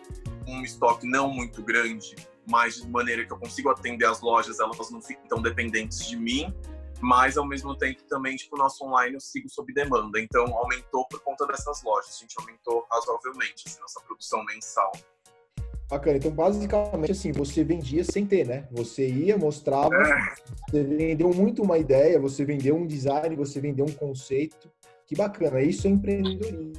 um 0.47 0.63
estoque 0.63 1.07
não 1.07 1.29
muito 1.29 1.63
grande, 1.63 2.15
mas 2.49 2.77
de 2.77 2.89
maneira 2.89 3.25
que 3.27 3.33
eu 3.33 3.39
consigo 3.39 3.69
atender 3.69 4.07
as 4.07 4.21
lojas, 4.21 4.61
elas 4.61 4.91
não 4.91 5.03
ficam 5.03 5.27
tão 5.27 5.43
dependentes 5.43 6.07
de 6.07 6.17
mim, 6.17 6.55
mas 7.01 7.37
ao 7.37 7.47
mesmo 7.47 7.77
tempo 7.77 8.03
também, 8.05 8.37
tipo, 8.37 8.57
o 8.57 8.59
nosso 8.59 8.85
online 8.85 9.15
eu 9.15 9.21
sigo 9.21 9.49
sob 9.51 9.73
demanda. 9.73 10.21
Então 10.21 10.45
aumentou 10.57 11.07
por 11.09 11.21
conta 11.21 11.47
dessas 11.47 11.83
lojas, 11.83 12.17
a 12.17 12.19
gente 12.19 12.35
aumentou 12.39 12.87
razoavelmente 12.91 13.65
assim, 13.67 13.81
nossa 13.81 14.01
produção 14.01 14.45
mensal. 14.45 14.93
Bacana. 15.89 16.17
Então, 16.17 16.33
basicamente, 16.33 17.13
assim, 17.13 17.33
você 17.33 17.63
vendia 17.63 18.03
sem 18.03 18.27
ter, 18.27 18.47
né? 18.47 18.67
Você 18.73 19.09
ia, 19.09 19.37
mostrava, 19.37 19.91
você 20.69 20.83
vendeu 20.83 21.33
muito 21.33 21.63
uma 21.63 21.79
ideia, 21.79 22.19
você 22.19 22.45
vendeu 22.45 22.77
um 22.77 22.87
design, 22.87 23.37
você 23.37 23.61
vendeu 23.61 23.85
um 23.85 23.93
conceito. 23.93 24.71
Que 25.07 25.15
bacana. 25.15 25.61
Isso 25.61 25.87
é 25.87 25.91
empreendedorismo. 25.91 26.73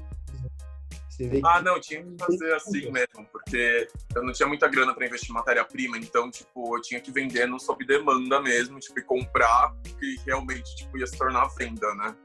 ah, 1.44 1.62
não, 1.62 1.80
tinha 1.80 2.04
que 2.04 2.16
fazer 2.20 2.54
assim 2.54 2.92
mesmo, 2.92 3.26
porque 3.32 3.88
eu 4.14 4.24
não 4.24 4.34
tinha 4.34 4.48
muita 4.48 4.68
grana 4.68 4.94
para 4.94 5.08
investir 5.08 5.32
em 5.32 5.34
matéria-prima, 5.34 5.98
então, 5.98 6.30
tipo, 6.30 6.78
eu 6.78 6.82
tinha 6.82 7.00
que 7.00 7.12
vender 7.12 7.48
no 7.48 7.60
sob 7.60 7.84
demanda 7.86 8.40
mesmo, 8.40 8.78
tipo, 8.80 9.00
e 9.00 9.04
comprar 9.04 9.74
que 10.00 10.20
realmente, 10.26 10.76
tipo, 10.76 10.96
ia 10.98 11.08
se 11.08 11.18
tornar 11.18 11.48
venda, 11.58 11.96
né? 11.96 12.16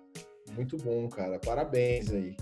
Muito 0.55 0.76
bom, 0.76 1.08
cara. 1.08 1.38
Parabéns 1.38 2.12
aí. 2.12 2.37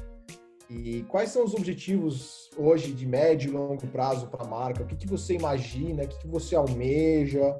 E 0.71 1.03
quais 1.09 1.31
são 1.31 1.45
os 1.45 1.53
objetivos 1.53 2.49
hoje 2.57 2.93
de 2.93 3.05
médio 3.05 3.51
e 3.51 3.53
longo 3.53 3.85
prazo 3.89 4.29
para 4.29 4.45
a 4.45 4.49
marca? 4.49 4.85
O 4.85 4.87
que, 4.87 4.95
que 4.95 5.07
você 5.07 5.35
imagina? 5.35 6.05
O 6.05 6.09
que, 6.09 6.19
que 6.21 6.29
você 6.29 6.55
almeja? 6.55 7.59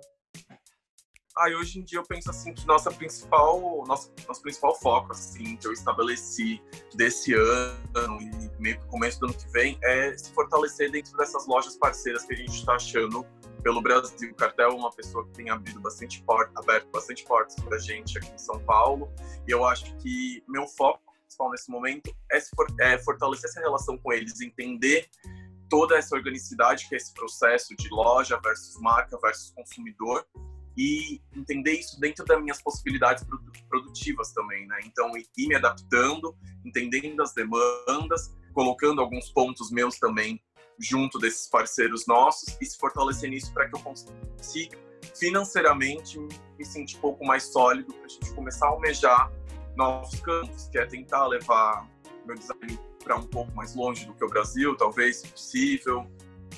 Ah, 1.37 1.49
hoje 1.59 1.81
em 1.81 1.83
dia 1.83 1.99
eu 1.99 2.05
penso 2.05 2.31
assim 2.31 2.55
que 2.55 2.65
nossa 2.67 2.93
principal, 2.93 3.85
nosso, 3.85 4.13
nosso 4.29 4.41
principal 4.43 4.79
foco, 4.79 5.11
assim, 5.11 5.57
que 5.57 5.67
eu 5.67 5.73
estabeleci 5.73 6.63
desse 6.95 7.35
ano 7.35 8.21
e 8.21 8.63
meio 8.63 8.79
que 8.79 8.87
começo 8.87 9.19
do 9.19 9.27
ano 9.27 9.35
que 9.35 9.51
vem, 9.51 9.77
é 9.83 10.17
se 10.17 10.31
fortalecer 10.33 10.93
dentro 10.93 11.17
dessas 11.17 11.49
lojas 11.49 11.77
parceiras 11.77 12.25
que 12.25 12.35
a 12.35 12.37
gente 12.37 12.55
está 12.55 12.75
achando 12.75 13.27
pelo 13.65 13.83
Brasil. 13.83 14.31
O 14.31 14.35
Cartel 14.37 14.71
é 14.71 14.75
uma 14.75 14.93
pessoa 14.93 15.27
que 15.27 15.33
tem 15.33 15.51
abrido 15.51 15.81
bastante 15.81 16.23
porta, 16.23 16.53
aberto 16.61 16.89
bastante 16.93 17.25
portas 17.25 17.57
para 17.57 17.75
a 17.75 17.81
gente 17.81 18.19
aqui 18.19 18.33
em 18.33 18.39
São 18.39 18.61
Paulo. 18.61 19.13
E 19.49 19.51
eu 19.51 19.65
acho 19.65 19.97
que 19.97 20.45
meu 20.47 20.69
foco 20.69 21.10
principal 21.31 21.51
nesse 21.51 21.71
momento 21.71 22.15
é, 22.31 22.41
for, 22.41 22.67
é 22.81 22.99
fortalecer 22.99 23.49
essa 23.49 23.61
relação 23.61 23.97
com 23.97 24.13
eles, 24.13 24.41
entender 24.41 25.09
toda 25.69 25.97
essa 25.97 26.17
organicidade 26.17 26.89
que 26.89 26.95
é 26.95 26.99
esse 26.99 27.15
processo 27.15 27.77
de 27.77 27.89
loja 27.91 28.39
versus 28.43 28.81
marca 28.81 29.17
versus 29.21 29.51
consumidor 29.51 30.27
e 30.77 31.21
entender 31.35 31.73
isso 31.73 32.01
dentro 32.01 32.25
das 32.25 32.41
minhas 32.41 32.61
possibilidades 32.61 33.25
produtivas 33.69 34.33
também, 34.33 34.67
né? 34.67 34.79
Então, 34.85 35.13
ir 35.17 35.47
me 35.47 35.55
adaptando, 35.55 36.37
entendendo 36.65 37.23
as 37.23 37.33
demandas, 37.35 38.35
colocando 38.53 39.01
alguns 39.01 39.31
pontos 39.31 39.71
meus 39.71 39.99
também 39.99 40.43
junto 40.79 41.19
desses 41.19 41.49
parceiros 41.49 42.07
nossos 42.07 42.57
e 42.61 42.65
se 42.65 42.79
fortalecer 42.79 43.29
nisso 43.29 43.53
para 43.53 43.69
que 43.69 43.77
eu 43.77 43.81
consiga 43.81 44.79
financeiramente 45.15 46.19
me 46.19 46.65
sentir 46.65 46.97
um 46.97 47.01
pouco 47.01 47.25
mais 47.25 47.45
sólido 47.45 47.93
para 47.93 48.07
a 48.07 48.09
gente 48.09 48.33
começar 48.33 48.67
a 48.67 48.71
almejar 48.71 49.31
novos 49.77 50.19
campos, 50.21 50.69
que 50.69 50.79
é 50.79 50.87
tentar 50.87 51.27
levar 51.27 51.89
meu 52.27 52.37
design 52.37 52.79
para 53.03 53.17
um 53.17 53.27
pouco 53.27 53.53
mais 53.55 53.75
longe 53.75 54.07
do 54.07 54.15
que 54.15 54.25
o 54.25 54.29
Brasil, 54.29 54.77
talvez, 54.77 55.19
se 55.19 55.29
possível, 55.29 56.07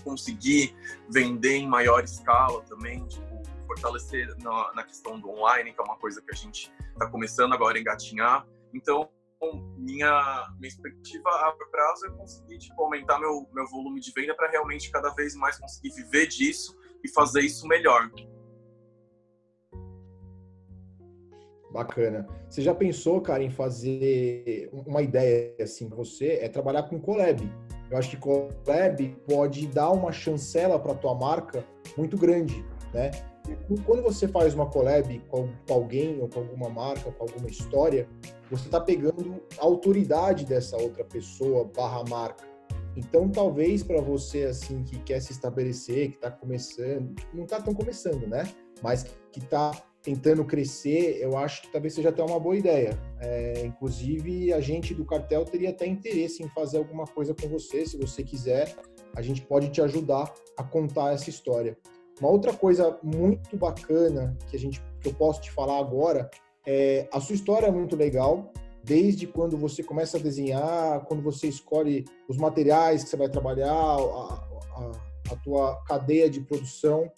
conseguir 0.03 0.75
vender 1.09 1.57
em 1.57 1.69
maior 1.69 2.03
escala 2.03 2.63
também, 2.63 3.07
tipo, 3.07 3.43
fortalecer 3.67 4.29
na, 4.43 4.73
na 4.75 4.83
questão 4.83 5.19
do 5.19 5.31
online, 5.31 5.73
que 5.73 5.81
é 5.81 5.85
uma 5.85 5.97
coisa 5.97 6.21
que 6.21 6.31
a 6.31 6.37
gente 6.37 6.73
está 6.93 7.07
começando 7.09 7.53
agora 7.53 7.79
a 7.79 7.81
engatinhar. 7.81 8.47
Então, 8.75 9.09
minha, 9.77 10.55
minha 10.59 10.69
expectativa 10.69 11.29
a 11.29 11.53
prazo 11.71 12.07
é 12.07 12.11
conseguir 12.11 12.59
tipo, 12.59 12.81
aumentar 12.83 13.19
meu, 13.19 13.49
meu 13.53 13.67
volume 13.69 14.01
de 14.01 14.13
venda 14.13 14.35
para 14.35 14.51
realmente 14.51 14.91
cada 14.91 15.11
vez 15.11 15.35
mais 15.35 15.59
conseguir 15.59 15.91
viver 15.95 16.27
disso 16.27 16.77
e 17.03 17.09
fazer 17.09 17.41
isso 17.41 17.67
melhor. 17.67 18.11
Bacana. 21.73 22.27
Você 22.49 22.61
já 22.61 22.75
pensou, 22.75 23.21
cara, 23.21 23.43
em 23.43 23.51
fazer 23.51 24.69
uma 24.73 25.01
ideia 25.01 25.55
assim 25.61 25.89
para 25.89 25.97
você? 25.97 26.39
É 26.43 26.49
trabalhar 26.49 26.83
com 26.85 27.01
collab. 27.01 27.43
Eu 27.91 27.97
acho 27.99 28.11
que 28.11 28.17
collab 28.17 29.17
pode 29.27 29.67
dar 29.67 29.91
uma 29.91 30.13
chancela 30.13 30.79
para 30.79 30.95
tua 30.95 31.15
marca 31.15 31.65
muito 31.97 32.17
grande, 32.17 32.65
né? 32.93 33.11
Quando 33.85 34.03
você 34.03 34.29
faz 34.29 34.55
uma 34.55 34.67
collab 34.67 35.19
com 35.29 35.49
alguém 35.69 36.21
ou 36.21 36.29
com 36.29 36.41
alguma 36.41 36.69
marca, 36.69 37.11
com 37.11 37.25
alguma 37.25 37.49
história, 37.49 38.09
você 38.51 38.67
está 38.67 38.81
pegando 38.81 39.43
a 39.59 39.65
autoridade 39.65 40.45
dessa 40.45 40.77
outra 40.77 41.05
pessoa 41.05 41.65
barra 41.75 42.05
marca. 42.09 42.45
Então, 42.97 43.29
talvez 43.29 43.83
para 43.83 44.01
você 44.01 44.45
assim 44.45 44.85
que 44.85 44.99
quer 45.01 45.21
se 45.21 45.33
estabelecer, 45.33 46.11
que 46.11 46.17
está 46.17 46.31
começando, 46.31 47.15
não 47.33 47.45
está 47.45 47.61
tão 47.61 47.75
começando, 47.75 48.27
né? 48.27 48.45
Mas 48.83 49.05
que 49.33 49.39
está 49.39 49.73
tentando 50.03 50.45
crescer, 50.45 51.19
eu 51.21 51.37
acho 51.37 51.63
que 51.63 51.73
talvez 51.73 51.95
seja 51.95 52.09
até 52.09 52.23
uma 52.23 52.41
boa 52.41 52.57
ideia. 52.57 52.99
É, 53.21 53.65
inclusive, 53.65 54.53
a 54.53 54.61
gente 54.61 54.93
do 54.93 55.05
cartel 55.05 55.45
teria 55.45 55.71
até 55.71 55.87
interesse 55.87 56.43
em 56.43 56.49
fazer 56.49 56.79
alguma 56.79 57.07
coisa 57.07 57.35
com 57.35 57.49
você, 57.49 57.87
se 57.87 57.97
você 57.97 58.25
quiser, 58.25 58.75
a 59.15 59.23
gente 59.23 59.43
pode 59.43 59.69
te 59.71 59.81
ajudar 59.81 60.33
a 60.57 60.65
contar 60.65 61.13
essa 61.13 61.31
história. 61.31 61.79
Uma 62.21 62.31
outra 62.31 62.53
coisa 62.53 62.99
muito 63.03 63.57
bacana 63.57 64.37
que 64.51 64.57
a 64.57 64.59
gente 64.59 64.83
que 65.01 65.09
eu 65.09 65.15
posso 65.15 65.41
te 65.41 65.51
falar 65.51 65.79
agora 65.79 66.31
é 66.67 67.09
a 67.13 67.21
sua 67.21 67.35
história 67.35 67.67
é 67.67 67.71
muito 67.71 67.97
legal, 67.97 68.53
desde 68.85 69.27
quando 69.27 69.57
você 69.57 69.83
começa 69.83 70.17
a 70.17 70.21
desenhar, 70.21 71.05
quando 71.07 71.23
você 71.23 71.49
escolhe 71.49 72.05
os 72.29 72.37
materiais 72.37 73.05
que 73.05 73.11
você 73.11 73.17
vai 73.17 73.29
trabalhar, 73.29 73.73
a, 73.73 73.97
a, 74.77 75.33
a 75.33 75.37
tua 75.37 75.77
cadeia 75.85 76.29
de 76.29 76.41
produção 76.41 77.11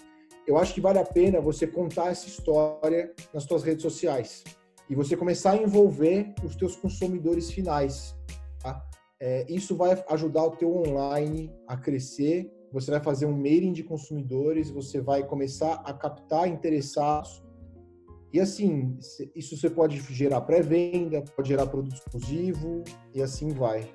eu 0.46 0.58
acho 0.58 0.74
que 0.74 0.80
vale 0.80 0.98
a 0.98 1.04
pena 1.04 1.40
você 1.40 1.66
contar 1.66 2.10
essa 2.10 2.26
história 2.26 3.12
nas 3.32 3.44
suas 3.44 3.62
redes 3.62 3.82
sociais 3.82 4.44
e 4.88 4.94
você 4.94 5.16
começar 5.16 5.52
a 5.52 5.56
envolver 5.56 6.34
os 6.44 6.54
teus 6.54 6.76
consumidores 6.76 7.50
finais. 7.50 8.14
Tá? 8.60 8.86
É, 9.20 9.46
isso 9.48 9.74
vai 9.76 10.04
ajudar 10.10 10.44
o 10.44 10.50
teu 10.50 10.74
online 10.76 11.50
a 11.66 11.76
crescer. 11.76 12.50
Você 12.72 12.90
vai 12.90 13.00
fazer 13.00 13.24
um 13.26 13.36
mailing 13.36 13.72
de 13.72 13.82
consumidores, 13.82 14.70
você 14.70 15.00
vai 15.00 15.24
começar 15.24 15.74
a 15.84 15.94
captar 15.94 16.48
interessados. 16.48 17.42
E 18.32 18.40
assim, 18.40 18.98
isso 19.34 19.56
você 19.56 19.70
pode 19.70 20.00
gerar 20.12 20.40
pré-venda, 20.40 21.22
pode 21.36 21.48
gerar 21.48 21.66
produto 21.68 21.94
exclusivo 21.94 22.82
e 23.14 23.22
assim 23.22 23.50
vai. 23.50 23.88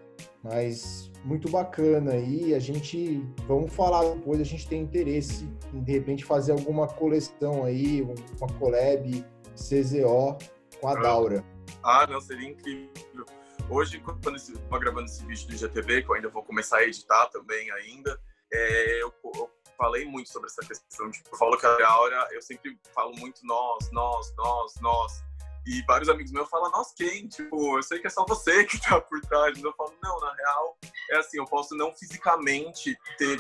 Mas 0.44 1.12
muito 1.24 1.50
bacana 1.50 2.14
aí. 2.14 2.54
A 2.54 2.60
gente 2.60 3.22
vamos 3.48 3.74
falar 3.74 4.04
depois. 4.14 4.40
A 4.40 4.44
gente 4.44 4.68
tem 4.68 4.82
interesse 4.82 5.50
em 5.74 5.84
de 5.84 5.92
repente 5.92 6.26
fazer 6.26 6.52
alguma 6.52 6.88
coleção 6.88 7.64
aí, 7.66 8.02
uma 8.02 8.48
collab 8.58 9.26
CZO 9.56 10.38
com 10.80 10.88
a 10.88 10.96
Daura. 10.96 11.44
Ah, 11.84 12.08
não, 12.08 12.22
seria 12.22 12.50
incrível. 12.50 13.26
Hoje, 13.70 14.00
quando 14.00 14.36
estou 14.36 14.80
gravando 14.80 15.06
esse 15.06 15.24
vídeo 15.26 15.48
do 15.48 15.54
IGTV, 15.54 16.04
que 16.04 16.10
eu 16.10 16.16
ainda 16.16 16.30
vou 16.30 16.44
começar 16.44 16.78
a 16.78 16.84
editar 16.84 17.28
também 17.28 17.70
ainda, 17.72 18.20
é, 18.52 19.04
eu, 19.04 19.14
eu, 19.36 19.50
falei 19.78 20.06
muito 20.06 20.30
sobre 20.30 20.50
essa 20.50 20.62
questão. 20.62 21.10
Tipo, 21.10 21.30
eu 21.32 21.38
falo 21.38 21.58
que 21.58 21.66
a 21.66 21.78
Daura, 21.78 22.28
eu 22.32 22.42
sempre 22.42 22.78
falo 22.94 23.16
muito 23.16 23.40
nós, 23.46 23.90
nós, 23.92 24.34
nós, 24.36 24.74
nós. 24.82 25.24
E 25.66 25.84
vários 25.84 26.10
amigos 26.10 26.32
meus 26.32 26.50
falam, 26.50 26.72
nossa, 26.72 26.94
quem? 26.96 27.28
Tipo, 27.28 27.78
eu 27.78 27.84
sei 27.84 28.00
que 28.00 28.08
é 28.08 28.10
só 28.10 28.26
você 28.26 28.64
que 28.66 28.80
tá 28.82 29.00
por 29.00 29.20
trás. 29.22 29.62
Eu 29.62 29.74
falo, 29.74 29.94
não, 30.02 30.20
na 30.20 30.34
real, 30.34 30.78
é 31.12 31.18
assim, 31.18 31.38
eu 31.38 31.46
posso 31.46 31.76
não 31.76 31.94
fisicamente 31.94 32.98
ter 33.18 33.40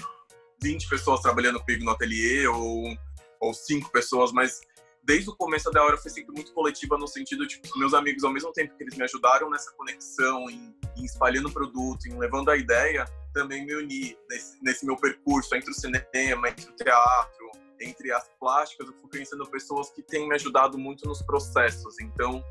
20 0.61 0.89
pessoas 0.89 1.21
trabalhando 1.21 1.59
comigo 1.59 1.85
no 1.85 1.91
ateliê 1.91 2.47
ou, 2.47 2.95
ou 3.39 3.53
5 3.53 3.89
pessoas, 3.91 4.31
mas 4.31 4.61
desde 5.03 5.29
o 5.29 5.35
começo 5.35 5.71
da 5.71 5.83
hora 5.83 5.97
foi 5.97 6.11
sempre 6.11 6.33
muito 6.33 6.53
coletiva 6.53 6.97
no 6.97 7.07
sentido 7.07 7.47
de 7.47 7.59
tipo, 7.59 7.79
meus 7.79 7.93
amigos, 7.93 8.23
ao 8.23 8.31
mesmo 8.31 8.51
tempo 8.51 8.75
que 8.75 8.83
eles 8.83 8.95
me 8.95 9.03
ajudaram 9.03 9.49
nessa 9.49 9.71
conexão, 9.71 10.49
em, 10.49 10.75
em 10.97 11.05
espalhando 11.05 11.47
o 11.47 11.51
produto, 11.51 12.05
em 12.07 12.17
levando 12.17 12.49
a 12.49 12.57
ideia, 12.57 13.05
também 13.33 13.65
me 13.65 13.75
uni 13.75 14.17
nesse, 14.29 14.61
nesse 14.61 14.85
meu 14.85 14.95
percurso 14.97 15.55
entre 15.55 15.71
o 15.71 15.73
cinema, 15.73 16.49
entre 16.49 16.69
o 16.69 16.75
teatro, 16.75 17.51
entre 17.81 18.11
as 18.11 18.29
plásticas, 18.39 18.87
eu 18.87 18.93
fui 18.93 19.09
conhecendo 19.09 19.45
pessoas 19.47 19.89
que 19.89 20.01
têm 20.01 20.27
me 20.27 20.35
ajudado 20.35 20.77
muito 20.77 21.07
nos 21.07 21.21
processos. 21.21 21.99
Então, 21.99 22.43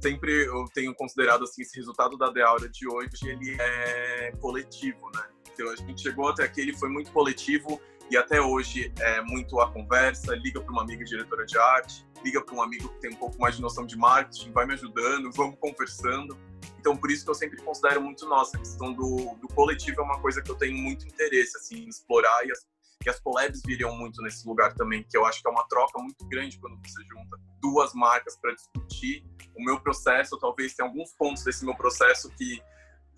sempre 0.00 0.46
eu 0.46 0.64
tenho 0.74 0.94
considerado 0.94 1.44
assim 1.44 1.62
esse 1.62 1.76
resultado 1.76 2.16
da 2.16 2.30
Deaura 2.30 2.68
de 2.68 2.88
hoje, 2.88 3.10
ele 3.24 3.56
é 3.60 4.32
coletivo, 4.40 5.10
né? 5.14 5.28
Então, 5.52 5.70
a 5.70 5.76
gente 5.76 6.02
chegou 6.02 6.28
até 6.28 6.44
aqui, 6.44 6.60
ele 6.60 6.76
foi 6.76 6.88
muito 6.88 7.10
coletivo 7.12 7.80
e 8.10 8.16
até 8.16 8.40
hoje 8.40 8.92
é 9.00 9.20
muito 9.22 9.58
a 9.60 9.70
conversa, 9.72 10.34
liga 10.36 10.60
para 10.60 10.70
uma 10.70 10.82
amiga 10.82 11.04
diretora 11.04 11.44
de 11.44 11.58
arte, 11.58 12.06
liga 12.24 12.40
para 12.40 12.54
um 12.54 12.62
amigo 12.62 12.88
que 12.88 13.00
tem 13.00 13.10
um 13.10 13.16
pouco 13.16 13.38
mais 13.38 13.56
de 13.56 13.62
noção 13.62 13.86
de 13.86 13.96
marketing, 13.96 14.52
vai 14.52 14.66
me 14.66 14.74
ajudando, 14.74 15.30
vamos 15.32 15.56
conversando. 15.58 16.38
Então, 16.78 16.96
por 16.96 17.10
isso 17.10 17.24
que 17.24 17.30
eu 17.30 17.34
sempre 17.34 17.60
considero 17.62 18.00
muito 18.00 18.26
nossa, 18.28 18.56
a 18.56 18.60
questão 18.60 18.92
do, 18.92 19.34
do 19.40 19.48
coletivo 19.48 20.00
é 20.00 20.04
uma 20.04 20.20
coisa 20.20 20.40
que 20.40 20.50
eu 20.50 20.54
tenho 20.54 20.76
muito 20.76 21.06
interesse, 21.06 21.56
assim, 21.56 21.84
em 21.84 21.88
explorar 21.88 22.46
e 22.46 22.52
as 22.52 22.64
que 23.02 23.10
as 23.10 23.20
collabs 23.20 23.62
viriam 23.64 23.96
muito 23.96 24.22
nesse 24.22 24.46
lugar 24.46 24.74
também, 24.74 25.04
que 25.08 25.16
eu 25.16 25.24
acho 25.24 25.40
que 25.40 25.48
é 25.48 25.50
uma 25.50 25.66
troca 25.68 25.98
muito 25.98 26.26
grande 26.26 26.58
quando 26.58 26.76
você 26.76 27.02
junta 27.04 27.38
duas 27.60 27.94
marcas 27.94 28.36
para 28.36 28.54
discutir 28.54 29.24
o 29.56 29.64
meu 29.64 29.80
processo, 29.80 30.38
talvez 30.38 30.74
tenha 30.74 30.88
alguns 30.88 31.12
pontos 31.12 31.44
desse 31.44 31.64
meu 31.64 31.74
processo 31.76 32.28
que 32.30 32.60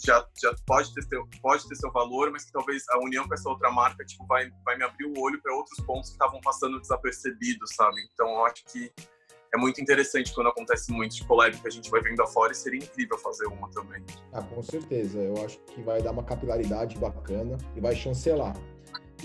já, 0.05 0.25
já 0.41 0.55
pode, 0.67 0.95
ter 0.95 1.03
seu, 1.03 1.27
pode 1.43 1.69
ter 1.69 1.75
seu 1.75 1.91
valor, 1.91 2.31
mas 2.31 2.45
que 2.45 2.53
talvez 2.53 2.85
a 2.91 2.99
união 2.99 3.27
com 3.27 3.35
essa 3.35 3.49
outra 3.49 3.71
marca 3.71 4.05
tipo, 4.05 4.25
vai, 4.27 4.51
vai 4.65 4.77
me 4.77 4.85
abrir 4.85 5.07
o 5.07 5.21
olho 5.21 5.41
para 5.43 5.55
outros 5.55 5.81
pontos 5.81 6.11
que 6.11 6.15
estavam 6.15 6.41
passando 6.41 6.81
desapercebidos, 6.81 7.75
sabe? 7.75 7.97
Então 8.13 8.29
eu 8.29 8.47
acho 8.47 8.65
que 8.67 8.93
é 9.53 9.59
muito 9.59 9.81
interessante 9.81 10.33
quando 10.35 10.49
acontece 10.49 10.93
muito 10.93 11.17
de 11.17 11.25
collab 11.25 11.59
que 11.59 11.67
a 11.67 11.71
gente 11.71 11.91
vai 11.91 12.01
vendo 12.03 12.23
afora 12.23 12.53
e 12.53 12.55
seria 12.55 12.79
incrível 12.79 13.19
fazer 13.19 13.47
uma 13.47 13.69
também. 13.71 14.05
Ah, 14.33 14.43
com 14.43 14.63
certeza. 14.63 15.19
Eu 15.19 15.45
acho 15.45 15.59
que 15.61 15.83
vai 15.83 16.03
dar 16.03 16.13
uma 16.13 16.23
capilaridade 16.23 16.97
bacana 16.99 17.57
e 17.75 17.81
vai 17.81 17.97
chancelar. 17.97 18.55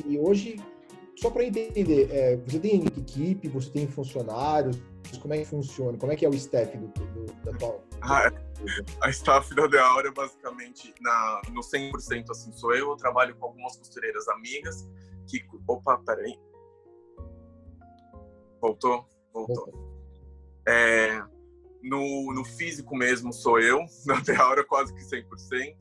E 0.06 0.18
hoje, 0.18 0.60
só 1.16 1.30
para 1.30 1.44
entender, 1.44 2.10
é, 2.12 2.38
você 2.38 2.60
tem 2.60 2.86
equipe, 2.86 3.48
você 3.48 3.70
tem 3.70 3.88
funcionários, 3.88 4.78
como 5.22 5.34
é 5.34 5.38
que 5.40 5.46
funciona? 5.46 5.98
Como 5.98 6.12
é 6.12 6.16
que 6.16 6.26
é 6.26 6.30
o 6.30 6.34
staff 6.34 6.78
do, 6.78 6.88
do 6.88 7.26
da 7.44 7.54
tua... 7.54 7.84
Ah, 8.06 8.30
a 9.02 9.10
staff 9.10 9.56
da 9.56 9.66
Deaura, 9.66 10.12
basicamente, 10.12 10.94
na, 11.00 11.42
no 11.52 11.62
100% 11.62 12.30
assim, 12.30 12.52
sou 12.52 12.76
eu. 12.76 12.90
Eu 12.90 12.98
trabalho 12.98 13.34
com 13.38 13.46
algumas 13.46 13.78
costureiras 13.78 14.28
amigas 14.28 14.90
que... 15.28 15.42
Opa, 15.66 15.98
peraí. 16.00 16.38
Voltou? 18.60 19.08
Voltou. 19.34 19.72
É, 20.68 21.22
no, 21.82 22.34
no 22.34 22.44
físico 22.44 22.96
mesmo 22.96 23.32
sou 23.34 23.60
eu, 23.60 23.86
na 24.06 24.20
Deaura 24.20 24.66
quase 24.66 24.94
que 24.94 25.02
100%. 25.02 25.76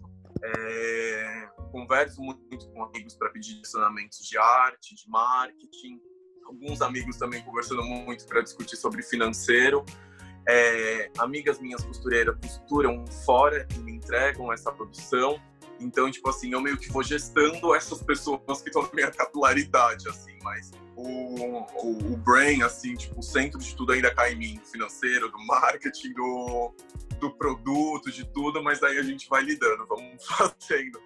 É, 0.44 1.41
converso 1.72 2.20
muito 2.20 2.68
com 2.70 2.84
amigos 2.84 3.16
para 3.16 3.30
pedir 3.30 3.54
direcionamentos 3.54 4.18
de 4.18 4.38
arte, 4.38 4.94
de 4.94 5.08
marketing. 5.08 6.00
Alguns 6.44 6.82
amigos 6.82 7.16
também 7.16 7.42
conversando 7.42 7.82
muito 7.82 8.26
para 8.26 8.42
discutir 8.42 8.76
sobre 8.76 9.02
financeiro. 9.02 9.84
É, 10.48 11.10
amigas 11.18 11.60
minhas 11.60 11.84
costureiras 11.84 12.36
costuram 12.40 13.04
fora 13.24 13.66
e 13.74 13.78
me 13.78 13.92
entregam 13.92 14.52
essa 14.52 14.70
produção. 14.70 15.40
Então, 15.80 16.10
tipo 16.10 16.28
assim, 16.28 16.52
eu 16.52 16.60
meio 16.60 16.76
que 16.76 16.90
vou 16.92 17.02
gestando 17.02 17.74
essas 17.74 18.02
pessoas 18.02 18.62
que 18.62 18.68
estão 18.68 18.82
na 18.82 18.90
minha 18.92 19.10
capilaridade, 19.10 20.08
assim, 20.08 20.38
mas 20.42 20.70
o, 20.94 21.64
o, 21.82 22.12
o, 22.12 22.16
brain, 22.18 22.62
assim, 22.62 22.94
tipo, 22.94 23.18
o 23.18 23.22
centro 23.22 23.58
de 23.58 23.74
tudo 23.74 23.92
ainda 23.92 24.14
cai 24.14 24.32
em 24.32 24.36
mim, 24.36 24.54
do 24.58 24.66
financeiro, 24.66 25.30
do 25.30 25.38
marketing, 25.46 26.12
do, 26.12 26.74
do 27.18 27.30
produto, 27.32 28.12
de 28.12 28.24
tudo, 28.32 28.62
mas 28.62 28.80
daí 28.80 28.98
a 28.98 29.02
gente 29.02 29.28
vai 29.28 29.42
lidando, 29.42 29.86
vamos 29.86 30.22
fazendo. 30.26 31.00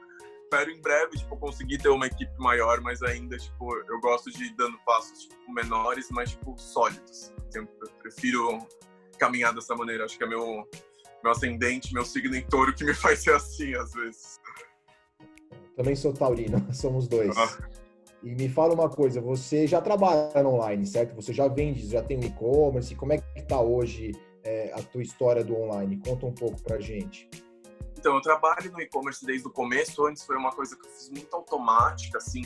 Espero 0.47 0.71
em 0.71 0.81
breve, 0.81 1.19
tipo, 1.19 1.37
conseguir 1.37 1.79
ter 1.79 1.89
uma 1.89 2.07
equipe 2.07 2.33
maior, 2.39 2.81
mas 2.81 3.03
ainda, 3.03 3.37
tipo, 3.37 3.77
eu 3.89 4.01
gosto 4.01 4.31
de 4.31 4.45
ir 4.45 4.55
dando 4.55 4.79
passos, 4.87 5.25
tipo, 5.25 5.53
menores, 5.53 6.07
mas, 6.13 6.31
tipo, 6.31 6.57
sólidos. 6.57 7.35
Eu 7.53 7.67
prefiro 8.01 8.61
caminhar 9.19 9.53
dessa 9.53 9.75
maneira, 9.75 10.05
acho 10.05 10.17
que 10.17 10.23
é 10.23 10.27
meu, 10.29 10.65
meu 11.25 11.33
ascendente, 11.33 11.93
meu 11.93 12.05
signo 12.05 12.37
em 12.37 12.43
touro 12.43 12.73
que 12.73 12.85
me 12.85 12.95
faz 12.95 13.25
ser 13.25 13.35
assim, 13.35 13.75
às 13.75 13.93
vezes. 13.93 14.39
Também 15.75 15.97
sou 15.97 16.13
taurino, 16.13 16.65
somos 16.73 17.09
dois. 17.09 17.37
Ah. 17.37 17.69
E 18.23 18.33
me 18.33 18.49
fala 18.49 18.73
uma 18.73 18.89
coisa, 18.89 19.21
você 19.21 19.67
já 19.67 19.81
trabalha 19.81 20.43
no 20.45 20.51
online, 20.51 20.87
certo? 20.87 21.13
Você 21.17 21.33
já 21.33 21.49
vende, 21.49 21.89
já 21.89 22.05
tem 22.05 22.19
um 22.19 22.25
e-commerce, 22.25 22.95
como 22.95 23.15
é 23.15 23.19
que 23.19 23.41
está 23.41 23.61
hoje 23.61 24.13
é, 24.45 24.73
a 24.73 24.81
tua 24.81 25.03
história 25.03 25.43
do 25.43 25.57
online? 25.57 26.01
Conta 26.07 26.25
um 26.25 26.33
pouco 26.33 26.63
pra 26.63 26.79
gente. 26.79 27.29
Então, 27.97 28.15
eu 28.15 28.21
trabalho 28.21 28.71
no 28.71 28.81
e-commerce 28.81 29.25
desde 29.25 29.49
o 29.49 29.51
começo. 29.51 30.07
Antes 30.07 30.25
foi 30.25 30.37
uma 30.37 30.53
coisa 30.53 30.77
que 30.77 30.87
eu 30.87 30.91
fiz 30.91 31.09
muito 31.11 31.35
automática, 31.35 32.19
assim. 32.19 32.43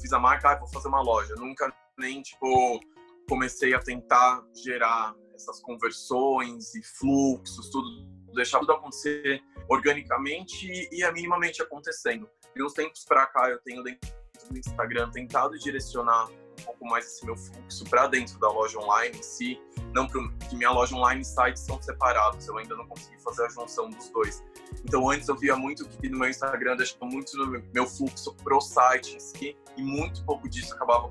Fiz 0.00 0.12
a 0.12 0.18
marca, 0.18 0.50
ah, 0.50 0.56
vou 0.56 0.68
fazer 0.68 0.88
uma 0.88 1.00
loja. 1.00 1.34
nunca 1.36 1.72
nem, 1.96 2.20
tipo, 2.22 2.80
comecei 3.28 3.74
a 3.74 3.80
tentar 3.80 4.42
gerar 4.54 5.14
essas 5.34 5.60
conversões 5.60 6.74
e 6.74 6.82
fluxos, 6.82 7.70
tudo, 7.70 7.88
deixar 8.34 8.58
tudo 8.60 8.72
acontecer 8.72 9.42
organicamente 9.68 10.66
e, 10.66 10.88
e 10.92 11.12
minimamente 11.12 11.62
acontecendo. 11.62 12.28
De 12.54 12.62
uns 12.62 12.72
tempos 12.72 13.04
para 13.04 13.26
cá, 13.26 13.48
eu 13.48 13.58
tenho 13.60 13.82
dentro 13.82 14.08
do 14.50 14.58
Instagram 14.58 15.10
tentado 15.10 15.58
direcionar 15.58 16.28
um 16.58 16.64
pouco 16.64 16.86
mais 16.86 17.06
esse 17.06 17.24
meu 17.24 17.36
fluxo 17.36 17.84
para 17.84 18.06
dentro 18.06 18.38
da 18.38 18.50
loja 18.50 18.78
online 18.78 19.18
em 19.18 19.22
si, 19.22 19.60
não 19.94 20.06
pro, 20.06 20.30
que 20.48 20.56
minha 20.56 20.70
loja 20.70 20.94
online 20.94 21.22
e 21.22 21.24
site 21.24 21.58
são 21.58 21.80
separados, 21.80 22.46
eu 22.46 22.56
ainda 22.58 22.76
não 22.76 22.86
consegui 22.86 23.18
fazer 23.22 23.46
a 23.46 23.48
junção 23.48 23.90
dos 23.90 24.10
dois. 24.10 24.42
Então 24.84 25.08
antes 25.10 25.28
eu 25.28 25.36
via 25.36 25.56
muito 25.56 25.88
que 25.88 26.08
no 26.08 26.18
meu 26.18 26.28
Instagram 26.28 26.76
deixava 26.76 27.06
muito 27.06 27.32
do 27.32 27.62
meu 27.72 27.86
fluxo 27.86 28.34
pro 28.36 28.60
site 28.60 29.16
em 29.16 29.20
si 29.20 29.56
e 29.76 29.82
muito 29.82 30.24
pouco 30.24 30.48
disso 30.48 30.74
acabava 30.74 31.08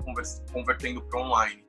convertendo 0.52 1.02
para 1.02 1.20
online. 1.20 1.66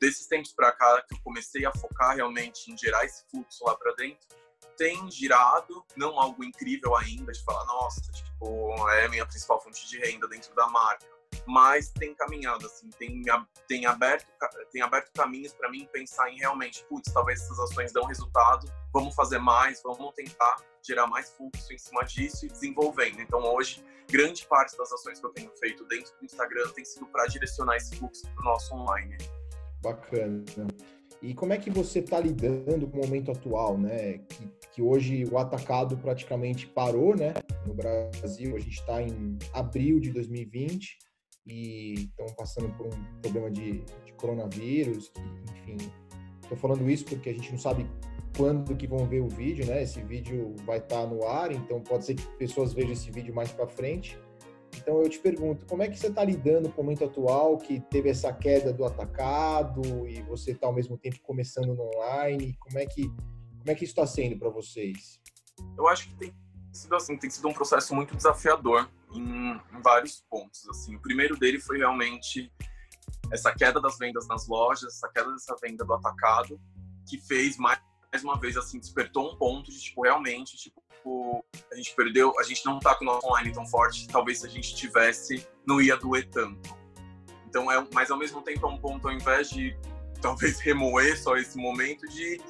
Desses 0.00 0.26
tempos 0.26 0.52
para 0.52 0.72
cá 0.72 1.02
que 1.08 1.14
eu 1.14 1.18
comecei 1.22 1.64
a 1.64 1.72
focar 1.72 2.16
realmente 2.16 2.70
em 2.70 2.76
gerar 2.76 3.04
esse 3.04 3.24
fluxo 3.30 3.64
lá 3.64 3.74
para 3.76 3.94
dentro, 3.94 4.28
tem 4.76 5.10
girado, 5.10 5.84
não 5.96 6.18
algo 6.18 6.42
incrível 6.42 6.96
ainda, 6.96 7.32
de 7.32 7.42
falar, 7.44 7.64
nossa, 7.64 8.00
tipo, 8.12 8.88
é 8.90 9.06
a 9.06 9.08
minha 9.08 9.26
principal 9.26 9.60
fonte 9.62 9.86
de 9.88 9.98
renda 9.98 10.26
dentro 10.28 10.54
da 10.54 10.66
marca. 10.66 11.06
Mas 11.46 11.90
tem 11.90 12.14
caminhado, 12.14 12.66
assim, 12.66 12.88
tem, 12.98 13.22
tem, 13.68 13.86
aberto, 13.86 14.26
tem 14.72 14.82
aberto 14.82 15.10
caminhos 15.12 15.52
para 15.52 15.70
mim 15.70 15.88
pensar 15.92 16.30
em 16.30 16.38
realmente, 16.38 16.84
putz, 16.88 17.12
talvez 17.12 17.40
essas 17.42 17.58
ações 17.58 17.92
dão 17.92 18.04
resultado, 18.04 18.70
vamos 18.92 19.14
fazer 19.14 19.38
mais, 19.38 19.82
vamos 19.82 20.12
tentar 20.14 20.56
gerar 20.86 21.06
mais 21.06 21.30
fluxo 21.30 21.72
em 21.72 21.78
cima 21.78 22.04
disso 22.04 22.44
e 22.46 22.48
desenvolvendo. 22.48 23.20
Então, 23.20 23.40
hoje, 23.40 23.82
grande 24.10 24.46
parte 24.46 24.76
das 24.76 24.92
ações 24.92 25.18
que 25.18 25.26
eu 25.26 25.30
tenho 25.30 25.50
feito 25.58 25.84
dentro 25.86 26.12
do 26.18 26.24
Instagram 26.24 26.68
tem 26.70 26.84
sido 26.84 27.06
para 27.06 27.26
direcionar 27.26 27.76
esse 27.76 27.96
fluxo 27.96 28.22
para 28.34 28.42
o 28.42 28.44
nosso 28.44 28.74
online. 28.74 29.16
Bacana. 29.82 30.44
E 31.22 31.32
como 31.32 31.54
é 31.54 31.58
que 31.58 31.70
você 31.70 32.00
está 32.00 32.20
lidando 32.20 32.86
com 32.86 32.98
o 32.98 33.02
momento 33.02 33.30
atual, 33.30 33.78
né? 33.78 34.18
Que, 34.18 34.50
que, 34.72 34.82
hoje 34.82 35.24
o 35.24 35.38
atacado 35.38 35.96
praticamente 35.96 36.66
parou, 36.66 37.16
né? 37.16 37.32
No 37.66 37.72
Brasil, 37.72 38.54
a 38.54 38.58
gente 38.58 38.78
está 38.78 39.00
em 39.00 39.38
abril 39.54 39.98
de 40.00 40.10
2020 40.10 40.98
e 41.46 41.94
estão 41.94 42.26
passando 42.36 42.68
por 42.76 42.86
um 42.86 43.20
problema 43.20 43.50
de, 43.50 43.84
de 44.04 44.12
coronavírus, 44.14 45.08
que, 45.08 45.20
enfim. 45.52 45.90
Estou 46.42 46.58
falando 46.58 46.88
isso 46.90 47.04
porque 47.06 47.30
a 47.30 47.32
gente 47.32 47.50
não 47.52 47.58
sabe 47.58 47.88
quando 48.36 48.76
que 48.76 48.86
vão 48.86 49.06
ver 49.06 49.20
o 49.20 49.28
vídeo, 49.28 49.64
né? 49.66 49.82
Esse 49.82 50.02
vídeo 50.02 50.54
vai 50.66 50.78
estar 50.78 51.02
tá 51.02 51.06
no 51.06 51.24
ar, 51.26 51.52
então 51.52 51.80
pode 51.80 52.04
ser 52.04 52.14
que 52.14 52.26
pessoas 52.36 52.72
vejam 52.72 52.92
esse 52.92 53.10
vídeo 53.10 53.34
mais 53.34 53.50
para 53.50 53.66
frente. 53.66 54.18
Então 54.76 55.00
eu 55.00 55.08
te 55.08 55.18
pergunto, 55.18 55.64
como 55.66 55.82
é 55.82 55.88
que 55.88 55.98
você 55.98 56.08
está 56.08 56.24
lidando 56.24 56.68
com 56.68 56.82
o 56.82 56.84
momento 56.84 57.04
atual 57.04 57.56
que 57.58 57.80
teve 57.80 58.10
essa 58.10 58.32
queda 58.32 58.72
do 58.72 58.84
atacado 58.84 60.06
e 60.06 60.20
você 60.22 60.50
está 60.50 60.66
ao 60.66 60.72
mesmo 60.72 60.98
tempo 60.98 61.20
começando 61.22 61.74
no 61.74 61.84
online? 61.96 62.54
Como 62.60 62.78
é 62.78 62.86
que 62.86 63.08
como 63.64 63.72
é 63.72 63.74
que 63.74 63.84
isso 63.84 63.92
está 63.92 64.06
sendo 64.06 64.38
para 64.38 64.50
vocês? 64.50 65.18
Eu 65.78 65.88
acho 65.88 66.08
que 66.08 66.16
tem 66.16 66.34
sido 66.70 66.94
assim, 66.94 67.16
tem 67.16 67.30
sido 67.30 67.48
um 67.48 67.52
processo 67.54 67.94
muito 67.94 68.14
desafiador 68.14 68.90
em, 69.14 69.60
vários 69.82 70.24
pontos. 70.28 70.68
Assim, 70.68 70.96
o 70.96 71.00
primeiro 71.00 71.36
dele 71.36 71.60
foi 71.60 71.78
realmente 71.78 72.52
essa 73.32 73.52
queda 73.54 73.80
das 73.80 73.98
vendas 73.98 74.26
nas 74.28 74.46
lojas, 74.46 74.94
essa 74.94 75.08
queda 75.08 75.30
dessa 75.32 75.56
venda 75.62 75.84
do 75.84 75.94
atacado, 75.94 76.60
que 77.08 77.18
fez 77.18 77.56
mais 77.56 77.80
mais 78.12 78.22
uma 78.22 78.38
vez, 78.38 78.56
assim, 78.56 78.78
despertou 78.78 79.32
um 79.32 79.36
ponto 79.36 79.72
de, 79.72 79.80
tipo, 79.80 80.02
realmente, 80.02 80.56
tipo, 80.56 80.80
a 81.72 81.74
gente 81.74 81.92
perdeu, 81.96 82.32
a 82.38 82.44
gente 82.44 82.64
não 82.64 82.78
tá 82.78 82.94
com 82.94 83.04
o 83.04 83.06
nosso 83.06 83.26
online 83.26 83.52
tão 83.52 83.66
forte, 83.66 84.06
talvez 84.06 84.38
se 84.38 84.46
a 84.46 84.48
gente 84.48 84.72
tivesse, 84.76 85.44
não 85.66 85.80
ia 85.80 85.96
doer 85.96 86.28
tanto. 86.30 86.76
Então, 87.44 87.70
é, 87.72 87.84
mas 87.92 88.12
ao 88.12 88.16
mesmo 88.16 88.40
tempo 88.40 88.66
é 88.66 88.70
um 88.70 88.78
ponto, 88.78 89.08
ao 89.08 89.12
invés 89.12 89.50
de 89.50 89.76
talvez 90.22 90.58
remoer 90.62 91.20
só 91.20 91.36
esse 91.36 91.58
momento, 91.58 92.06
de, 92.08 92.40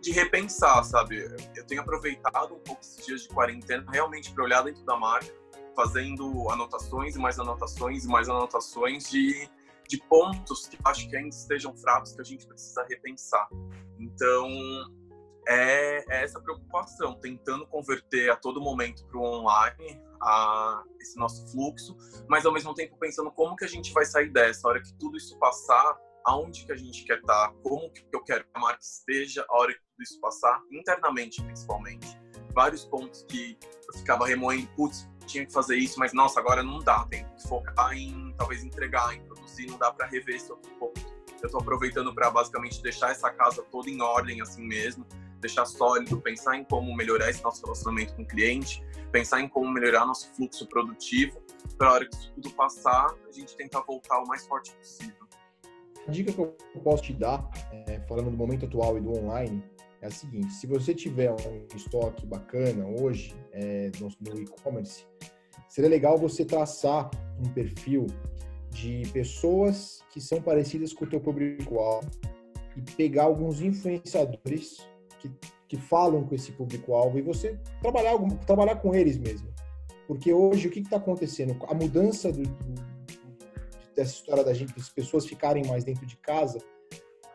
de 0.00 0.10
repensar, 0.10 0.82
sabe? 0.82 1.18
Eu 1.54 1.64
tenho 1.66 1.82
aproveitado 1.82 2.54
um 2.54 2.60
pouco 2.60 2.80
esses 2.82 3.06
dias 3.06 3.22
de 3.22 3.28
quarentena 3.28 3.86
realmente 3.92 4.32
para 4.32 4.42
olhar 4.42 4.62
dentro 4.62 4.84
da 4.84 4.96
marca, 4.96 5.32
fazendo 5.74 6.48
anotações 6.50 7.16
e 7.16 7.18
mais 7.18 7.38
anotações 7.38 8.04
e 8.04 8.08
mais 8.08 8.28
anotações 8.28 9.10
de, 9.10 9.48
de 9.88 9.98
pontos 10.08 10.66
que 10.66 10.78
acho 10.84 11.08
que 11.08 11.16
ainda 11.16 11.28
estejam 11.28 11.76
fracos 11.76 12.12
que 12.12 12.20
a 12.20 12.24
gente 12.24 12.46
precisa 12.46 12.84
repensar. 12.88 13.48
Então, 13.98 14.48
é, 15.46 16.04
é 16.08 16.24
essa 16.24 16.40
preocupação, 16.40 17.14
tentando 17.14 17.66
converter 17.66 18.30
a 18.30 18.36
todo 18.36 18.60
momento 18.60 19.04
para 19.06 19.18
o 19.18 19.22
online 19.22 20.00
a, 20.20 20.84
esse 21.00 21.18
nosso 21.18 21.50
fluxo, 21.50 21.96
mas 22.28 22.46
ao 22.46 22.52
mesmo 22.52 22.74
tempo 22.74 22.96
pensando 22.98 23.30
como 23.32 23.56
que 23.56 23.64
a 23.64 23.68
gente 23.68 23.92
vai 23.92 24.04
sair 24.04 24.30
dessa, 24.30 24.66
a 24.66 24.70
hora 24.70 24.82
que 24.82 24.94
tudo 24.94 25.16
isso 25.16 25.36
passar, 25.38 25.98
aonde 26.24 26.64
que 26.64 26.72
a 26.72 26.76
gente 26.76 27.04
quer 27.04 27.18
estar, 27.18 27.48
tá, 27.48 27.54
como 27.62 27.90
que 27.90 28.04
eu 28.12 28.22
quero 28.22 28.44
que 28.44 28.50
a 28.54 28.60
marca 28.60 28.80
esteja, 28.80 29.44
a 29.48 29.58
hora 29.58 29.72
que 29.72 29.80
tudo 29.80 30.02
isso 30.02 30.20
passar, 30.20 30.62
internamente 30.70 31.42
principalmente. 31.42 32.06
Vários 32.54 32.84
pontos 32.84 33.24
que 33.24 33.58
eu 33.88 33.98
ficava 33.98 34.26
remoendo, 34.26 34.68
putz, 34.76 35.08
tinha 35.26 35.46
que 35.46 35.52
fazer 35.52 35.76
isso, 35.76 35.98
mas 35.98 36.12
nossa, 36.12 36.40
agora 36.40 36.62
não 36.62 36.78
dá, 36.78 37.04
tem 37.06 37.24
que 37.24 37.48
focar 37.48 37.92
em 37.92 38.34
talvez 38.36 38.64
entregar, 38.64 39.14
em 39.14 39.22
produzir, 39.22 39.66
não 39.66 39.78
dá 39.78 39.92
para 39.92 40.06
rever 40.06 40.40
ponto. 40.78 41.00
Eu 41.40 41.46
estou 41.46 41.60
aproveitando 41.60 42.14
para 42.14 42.30
basicamente 42.30 42.80
deixar 42.82 43.10
essa 43.10 43.30
casa 43.30 43.62
toda 43.70 43.90
em 43.90 44.00
ordem 44.00 44.40
assim 44.40 44.64
mesmo, 44.64 45.04
deixar 45.40 45.66
sólido, 45.66 46.20
pensar 46.20 46.56
em 46.56 46.64
como 46.64 46.94
melhorar 46.94 47.30
esse 47.30 47.42
nosso 47.42 47.62
relacionamento 47.62 48.14
com 48.14 48.22
o 48.22 48.26
cliente, 48.26 48.84
pensar 49.10 49.40
em 49.40 49.48
como 49.48 49.68
melhorar 49.70 50.06
nosso 50.06 50.32
fluxo 50.34 50.66
produtivo, 50.68 51.42
para 51.76 51.88
a 51.88 51.92
hora 51.94 52.08
que 52.08 52.16
isso 52.16 52.32
tudo 52.34 52.50
passar, 52.50 53.12
a 53.28 53.32
gente 53.32 53.56
tentar 53.56 53.80
voltar 53.80 54.22
o 54.22 54.26
mais 54.26 54.46
forte 54.46 54.72
possível. 54.72 55.26
A 56.06 56.10
dica 56.10 56.32
que 56.32 56.40
eu 56.40 56.56
posso 56.82 57.02
te 57.02 57.12
dar, 57.12 57.48
é, 57.72 58.00
falando 58.08 58.30
do 58.30 58.36
momento 58.36 58.66
atual 58.66 58.98
e 58.98 59.00
do 59.00 59.18
online, 59.18 59.62
é 60.02 60.08
a 60.08 60.10
seguinte: 60.10 60.52
se 60.52 60.66
você 60.66 60.94
tiver 60.94 61.30
um 61.30 61.66
estoque 61.74 62.26
bacana 62.26 62.84
hoje 63.00 63.34
é, 63.52 63.90
no, 63.98 64.08
no 64.20 64.42
e-commerce, 64.42 65.06
seria 65.68 65.88
legal 65.88 66.18
você 66.18 66.44
traçar 66.44 67.08
um 67.38 67.48
perfil 67.52 68.06
de 68.70 69.02
pessoas 69.12 70.02
que 70.10 70.20
são 70.20 70.42
parecidas 70.42 70.92
com 70.92 71.04
o 71.04 71.08
teu 71.08 71.20
público-alvo 71.20 72.10
e 72.76 72.82
pegar 72.96 73.24
alguns 73.24 73.60
influenciadores 73.60 74.88
que, 75.18 75.30
que 75.68 75.76
falam 75.76 76.24
com 76.24 76.34
esse 76.34 76.52
público-alvo 76.52 77.18
e 77.18 77.22
você 77.22 77.58
trabalhar, 77.80 78.18
trabalhar 78.46 78.76
com 78.76 78.94
eles 78.94 79.16
mesmo. 79.16 79.52
Porque 80.08 80.32
hoje, 80.32 80.68
o 80.68 80.70
que 80.70 80.80
está 80.80 80.96
acontecendo? 80.96 81.56
A 81.68 81.74
mudança 81.74 82.32
do, 82.32 82.42
do, 82.42 82.74
dessa 83.94 84.14
história 84.14 84.42
da 84.42 84.52
gente, 84.52 84.74
das 84.74 84.88
pessoas 84.88 85.26
ficarem 85.26 85.64
mais 85.66 85.84
dentro 85.84 86.04
de 86.06 86.16
casa, 86.16 86.58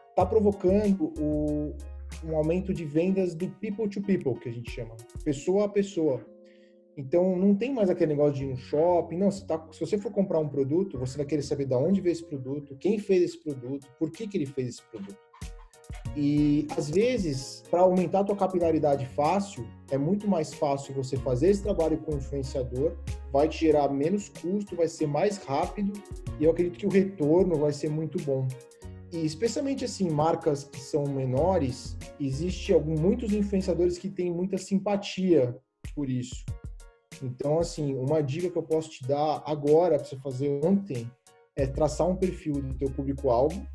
está 0.10 0.26
provocando 0.26 1.14
o, 1.20 1.76
um 2.24 2.36
aumento 2.36 2.74
de 2.74 2.86
vendas 2.86 3.34
do 3.36 3.50
people 3.50 3.88
to 3.90 4.02
people, 4.02 4.36
que 4.40 4.50
a 4.50 4.52
gente 4.52 4.72
chama, 4.72 4.96
pessoa 5.24 5.66
a 5.66 5.70
pessoa. 5.70 6.26
Então, 6.98 7.36
não 7.36 7.56
tem 7.56 7.72
mais 7.72 7.92
aquele 7.92 8.14
negócio 8.14 8.34
de 8.34 8.46
no 8.46 8.58
shopping. 8.58 9.18
Não, 9.18 9.30
tá, 9.30 9.68
se 9.72 9.80
você 9.80 10.00
for 10.00 10.12
comprar 10.12 10.40
um 10.40 10.50
produto, 10.50 10.98
você 10.98 11.16
vai 11.16 11.28
querer 11.28 11.44
saber 11.44 11.66
de 11.66 11.76
onde 11.76 12.02
veio 12.02 12.14
esse 12.14 12.26
produto, 12.26 12.76
quem 12.80 12.98
fez 12.98 13.22
esse 13.22 13.44
produto, 13.44 13.88
por 14.00 14.10
que, 14.10 14.28
que 14.28 14.36
ele 14.36 14.48
fez 14.48 14.70
esse 14.70 14.82
produto. 14.82 15.16
E 16.16 16.68
às 16.76 16.90
vezes, 16.90 17.64
para 17.70 17.82
aumentar 17.82 18.22
a 18.22 18.24
tua 18.24 18.36
capilaridade 18.36 19.06
fácil, 19.06 19.68
é 19.92 19.98
muito 19.98 20.28
mais 20.28 20.52
fácil 20.52 20.96
você 20.96 21.16
fazer 21.18 21.50
esse 21.50 21.62
trabalho 21.62 22.00
com 22.00 22.14
o 22.14 22.18
influenciador, 22.18 22.98
vai 23.32 23.48
te 23.48 23.60
gerar 23.60 23.90
menos 23.90 24.30
custo, 24.30 24.76
vai 24.76 24.88
ser 24.88 25.06
mais 25.06 25.38
rápido 25.38 25.94
e 26.40 26.44
eu 26.44 26.52
acredito 26.52 26.80
que 26.80 26.88
o 26.88 26.90
retorno 26.90 27.56
vai 27.58 27.72
ser 27.72 27.90
muito 27.90 28.20
bom. 28.24 28.48
E 29.12 29.26
especialmente 29.26 29.86
assim, 29.86 30.10
marcas 30.10 30.64
que 30.66 30.80
são 30.80 31.06
menores, 31.06 31.98
existe 32.20 32.74
algum, 32.74 33.00
muitos 33.00 33.32
influenciadores 33.34 33.98
que 33.98 34.10
têm 34.10 34.32
muita 34.32 34.58
simpatia 34.58 35.58
por 35.96 36.10
isso. 36.10 36.46
Então, 37.24 37.60
assim, 37.60 37.96
uma 37.96 38.22
dica 38.22 38.50
que 38.50 38.58
eu 38.58 38.64
posso 38.64 38.90
te 38.90 39.08
dar 39.08 39.42
agora 39.46 39.98
para 39.98 40.06
você 40.06 40.18
fazer 40.18 40.60
ontem 40.64 41.10
é 41.56 41.66
traçar 41.66 42.08
um 42.08 42.16
perfil 42.16 42.54
do 42.54 42.74
teu 42.76 42.90
público-alvo 42.92 43.66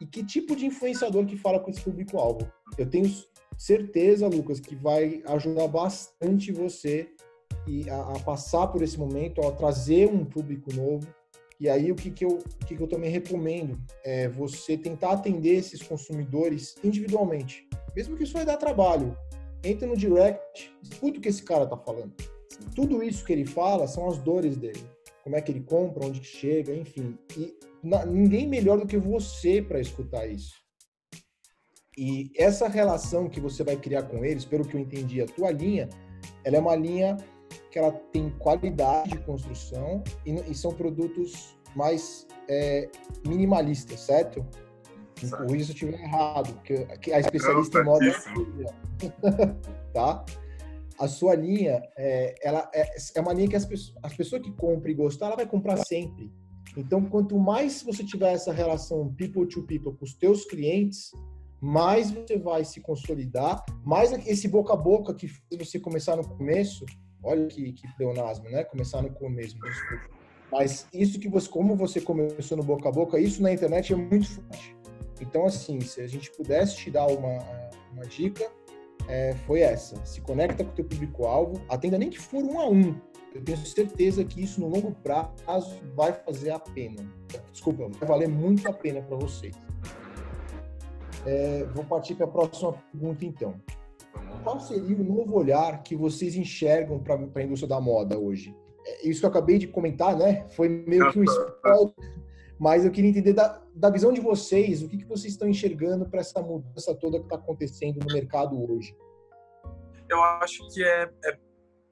e 0.00 0.06
que 0.06 0.24
tipo 0.24 0.56
de 0.56 0.66
influenciador 0.66 1.26
que 1.26 1.36
fala 1.36 1.60
com 1.60 1.70
esse 1.70 1.80
público-alvo. 1.80 2.50
Eu 2.78 2.88
tenho 2.88 3.12
certeza, 3.56 4.28
Lucas, 4.28 4.60
que 4.60 4.74
vai 4.74 5.22
ajudar 5.26 5.68
bastante 5.68 6.52
você 6.52 7.08
a, 7.90 8.16
a, 8.16 8.20
passar 8.20 8.68
por 8.68 8.82
esse 8.82 8.98
momento, 8.98 9.42
a 9.46 9.52
trazer 9.52 10.08
um 10.08 10.24
público 10.24 10.72
novo. 10.74 11.06
E 11.60 11.68
aí, 11.68 11.90
o 11.90 11.96
que, 11.96 12.10
que, 12.10 12.24
eu, 12.24 12.38
o 12.38 12.66
que, 12.66 12.76
que 12.76 12.82
eu 12.82 12.86
também 12.86 13.10
recomendo 13.10 13.78
é 14.04 14.28
você 14.28 14.76
tentar 14.76 15.12
atender 15.12 15.56
esses 15.56 15.82
consumidores 15.82 16.76
individualmente. 16.84 17.68
Mesmo 17.96 18.16
que 18.16 18.22
isso 18.22 18.32
vai 18.32 18.44
dar 18.44 18.56
trabalho. 18.56 19.16
Entra 19.64 19.88
no 19.88 19.96
direct, 19.96 20.72
escuta 20.80 21.18
o 21.18 21.20
que 21.20 21.28
esse 21.28 21.42
cara 21.42 21.64
está 21.64 21.76
falando. 21.76 22.12
Tudo 22.76 23.02
isso 23.02 23.24
que 23.24 23.32
ele 23.32 23.44
fala 23.44 23.88
são 23.88 24.08
as 24.08 24.18
dores 24.18 24.56
dele. 24.56 24.84
Como 25.24 25.34
é 25.34 25.42
que 25.42 25.50
ele 25.50 25.60
compra, 25.60 26.06
onde 26.06 26.20
que 26.20 26.26
chega, 26.26 26.72
enfim. 26.74 27.18
E 27.36 27.56
ninguém 28.06 28.46
melhor 28.46 28.78
do 28.78 28.86
que 28.86 28.96
você 28.96 29.60
para 29.60 29.80
escutar 29.80 30.26
isso. 30.26 30.54
E 31.96 32.30
essa 32.36 32.68
relação 32.68 33.28
que 33.28 33.40
você 33.40 33.64
vai 33.64 33.76
criar 33.76 34.04
com 34.04 34.24
eles, 34.24 34.44
pelo 34.44 34.64
que 34.64 34.76
eu 34.76 34.80
entendi, 34.80 35.20
a 35.20 35.26
tua 35.26 35.50
linha, 35.50 35.88
ela 36.44 36.56
é 36.56 36.60
uma 36.60 36.76
linha 36.76 37.16
que 37.78 37.84
ela 37.84 37.92
tem 38.12 38.30
qualidade 38.30 39.10
de 39.10 39.18
construção 39.18 40.02
e, 40.26 40.32
e 40.32 40.54
são 40.54 40.72
produtos 40.72 41.56
mais 41.76 42.26
é, 42.48 42.90
minimalistas, 43.24 44.00
certo? 44.00 44.44
Por 45.46 45.56
isso 45.56 45.70
eu 45.70 45.74
estiver 45.74 46.00
errado, 46.00 46.52
porque 46.54 47.12
a 47.12 47.20
especialista 47.20 47.80
em 47.80 47.84
moda 47.84 48.04
é 48.06 48.14
tá? 49.94 50.24
A 50.98 51.06
sua 51.06 51.36
linha, 51.36 51.80
é, 51.96 52.34
ela 52.42 52.68
é, 52.74 52.96
é 53.14 53.20
uma 53.20 53.32
linha 53.32 53.48
que 53.48 53.56
as 53.56 53.64
pessoas, 53.64 53.96
as 54.02 54.16
pessoas 54.16 54.42
que 54.42 54.50
compram 54.52 54.90
e 54.90 54.94
gostam, 54.94 55.28
ela 55.28 55.36
vai 55.36 55.46
comprar 55.46 55.76
sempre. 55.84 56.32
Então, 56.76 57.04
quanto 57.04 57.38
mais 57.38 57.82
você 57.82 58.04
tiver 58.04 58.32
essa 58.32 58.52
relação 58.52 59.12
people 59.14 59.46
to 59.46 59.62
people 59.62 59.92
com 59.94 60.04
os 60.04 60.14
teus 60.14 60.44
clientes, 60.44 61.12
mais 61.60 62.10
você 62.10 62.38
vai 62.38 62.64
se 62.64 62.80
consolidar, 62.80 63.64
mais 63.84 64.12
esse 64.26 64.48
boca 64.48 64.72
a 64.72 64.76
boca 64.76 65.14
que 65.14 65.28
você 65.56 65.78
começar 65.78 66.16
no 66.16 66.26
começo, 66.26 66.84
olha 67.22 67.46
que, 67.46 67.72
que 67.72 67.96
pleonasmo, 67.96 68.48
né? 68.50 68.64
Começar 68.64 69.02
no 69.02 69.10
começo, 69.10 69.56
mas 70.50 70.86
isso 70.92 71.18
que 71.18 71.28
você, 71.28 71.48
como 71.48 71.76
você 71.76 72.00
começou 72.00 72.56
no 72.56 72.62
boca 72.62 72.88
a 72.88 72.92
boca, 72.92 73.20
isso 73.20 73.42
na 73.42 73.52
internet 73.52 73.92
é 73.92 73.96
muito 73.96 74.28
forte. 74.28 74.76
Então, 75.20 75.44
assim, 75.44 75.80
se 75.80 76.00
a 76.00 76.06
gente 76.06 76.30
pudesse 76.30 76.76
te 76.76 76.90
dar 76.90 77.06
uma, 77.06 77.38
uma 77.92 78.06
dica, 78.06 78.50
é, 79.08 79.34
foi 79.46 79.60
essa. 79.60 80.02
Se 80.04 80.20
conecta 80.20 80.64
com 80.64 80.70
o 80.70 80.74
teu 80.74 80.84
público-alvo, 80.84 81.60
atenda 81.68 81.98
nem 81.98 82.10
que 82.10 82.18
for 82.18 82.42
um 82.42 82.60
a 82.60 82.68
um. 82.68 82.94
Eu 83.34 83.42
tenho 83.42 83.58
certeza 83.58 84.24
que 84.24 84.42
isso 84.42 84.60
no 84.60 84.68
longo 84.68 84.92
prazo 84.92 85.78
vai 85.94 86.12
fazer 86.12 86.50
a 86.50 86.58
pena. 86.58 87.02
Desculpa, 87.52 87.88
vai 87.88 88.08
valer 88.08 88.28
muito 88.28 88.66
a 88.68 88.72
pena 88.72 89.02
para 89.02 89.16
vocês. 89.16 89.54
É, 91.26 91.64
vou 91.74 91.84
partir 91.84 92.14
para 92.14 92.26
a 92.26 92.28
próxima 92.28 92.72
pergunta, 92.72 93.24
então. 93.24 93.60
Qual 94.48 94.60
seria 94.60 94.96
o 94.96 95.04
novo 95.04 95.36
olhar 95.36 95.82
que 95.82 95.94
vocês 95.94 96.34
enxergam 96.34 96.98
para 96.98 97.16
a 97.16 97.42
indústria 97.42 97.68
da 97.68 97.78
moda 97.78 98.18
hoje? 98.18 98.56
É, 98.86 99.06
isso 99.06 99.20
que 99.20 99.26
eu 99.26 99.28
acabei 99.28 99.58
de 99.58 99.68
comentar, 99.68 100.16
né? 100.16 100.48
Foi 100.48 100.70
meio 100.70 101.12
que 101.12 101.18
um 101.18 101.24
spoiler, 101.24 101.92
mas 102.58 102.82
eu 102.82 102.90
queria 102.90 103.10
entender 103.10 103.34
da, 103.34 103.62
da 103.74 103.90
visão 103.90 104.10
de 104.10 104.22
vocês, 104.22 104.82
o 104.82 104.88
que, 104.88 104.96
que 104.96 105.04
vocês 105.04 105.34
estão 105.34 105.46
enxergando 105.46 106.08
para 106.08 106.20
essa 106.20 106.40
mudança 106.40 106.94
toda 106.94 107.18
que 107.18 107.26
está 107.26 107.36
acontecendo 107.36 107.98
no 107.98 108.10
mercado 108.10 108.58
hoje? 108.72 108.96
Eu 110.08 110.22
acho 110.22 110.66
que 110.72 110.82
é, 110.82 111.10
é 111.26 111.38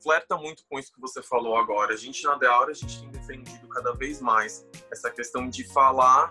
flerta 0.03 0.39
muito 0.39 0.65
com 0.67 0.79
isso 0.79 0.91
que 0.95 1.01
você 1.01 1.23
falou 1.23 1.59
agora. 1.59 1.93
A 1.93 1.97
gente 1.99 2.25
na 2.25 2.37
Deaura, 2.37 2.71
a 2.71 2.75
gente 2.75 3.03
tem 3.03 3.11
defendido 3.11 3.69
cada 3.69 3.93
vez 3.93 4.19
mais 4.23 4.67
essa 4.91 5.11
questão 5.11 5.47
de 5.47 5.63
falar 5.75 6.31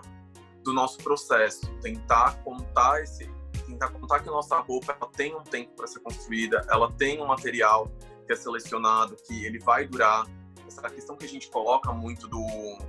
do 0.64 0.72
nosso 0.72 0.98
processo, 0.98 1.72
tentar 1.80 2.42
contar 2.42 3.00
esse, 3.00 3.30
tentar 3.66 3.90
contar 3.90 4.20
que 4.20 4.26
nossa 4.26 4.58
roupa 4.60 4.96
ela 4.98 5.10
tem 5.10 5.34
um 5.34 5.42
tempo 5.42 5.72
para 5.76 5.86
ser 5.86 6.00
construída, 6.00 6.64
ela 6.70 6.90
tem 6.90 7.20
um 7.20 7.26
material 7.26 7.90
que 8.26 8.32
é 8.32 8.36
selecionado, 8.36 9.16
que 9.26 9.44
ele 9.44 9.58
vai 9.58 9.86
durar. 9.86 10.26
Essa 10.66 10.88
questão 10.90 11.16
que 11.16 11.24
a 11.24 11.28
gente 11.28 11.48
coloca 11.50 11.92
muito 11.92 12.26
do, 12.28 12.44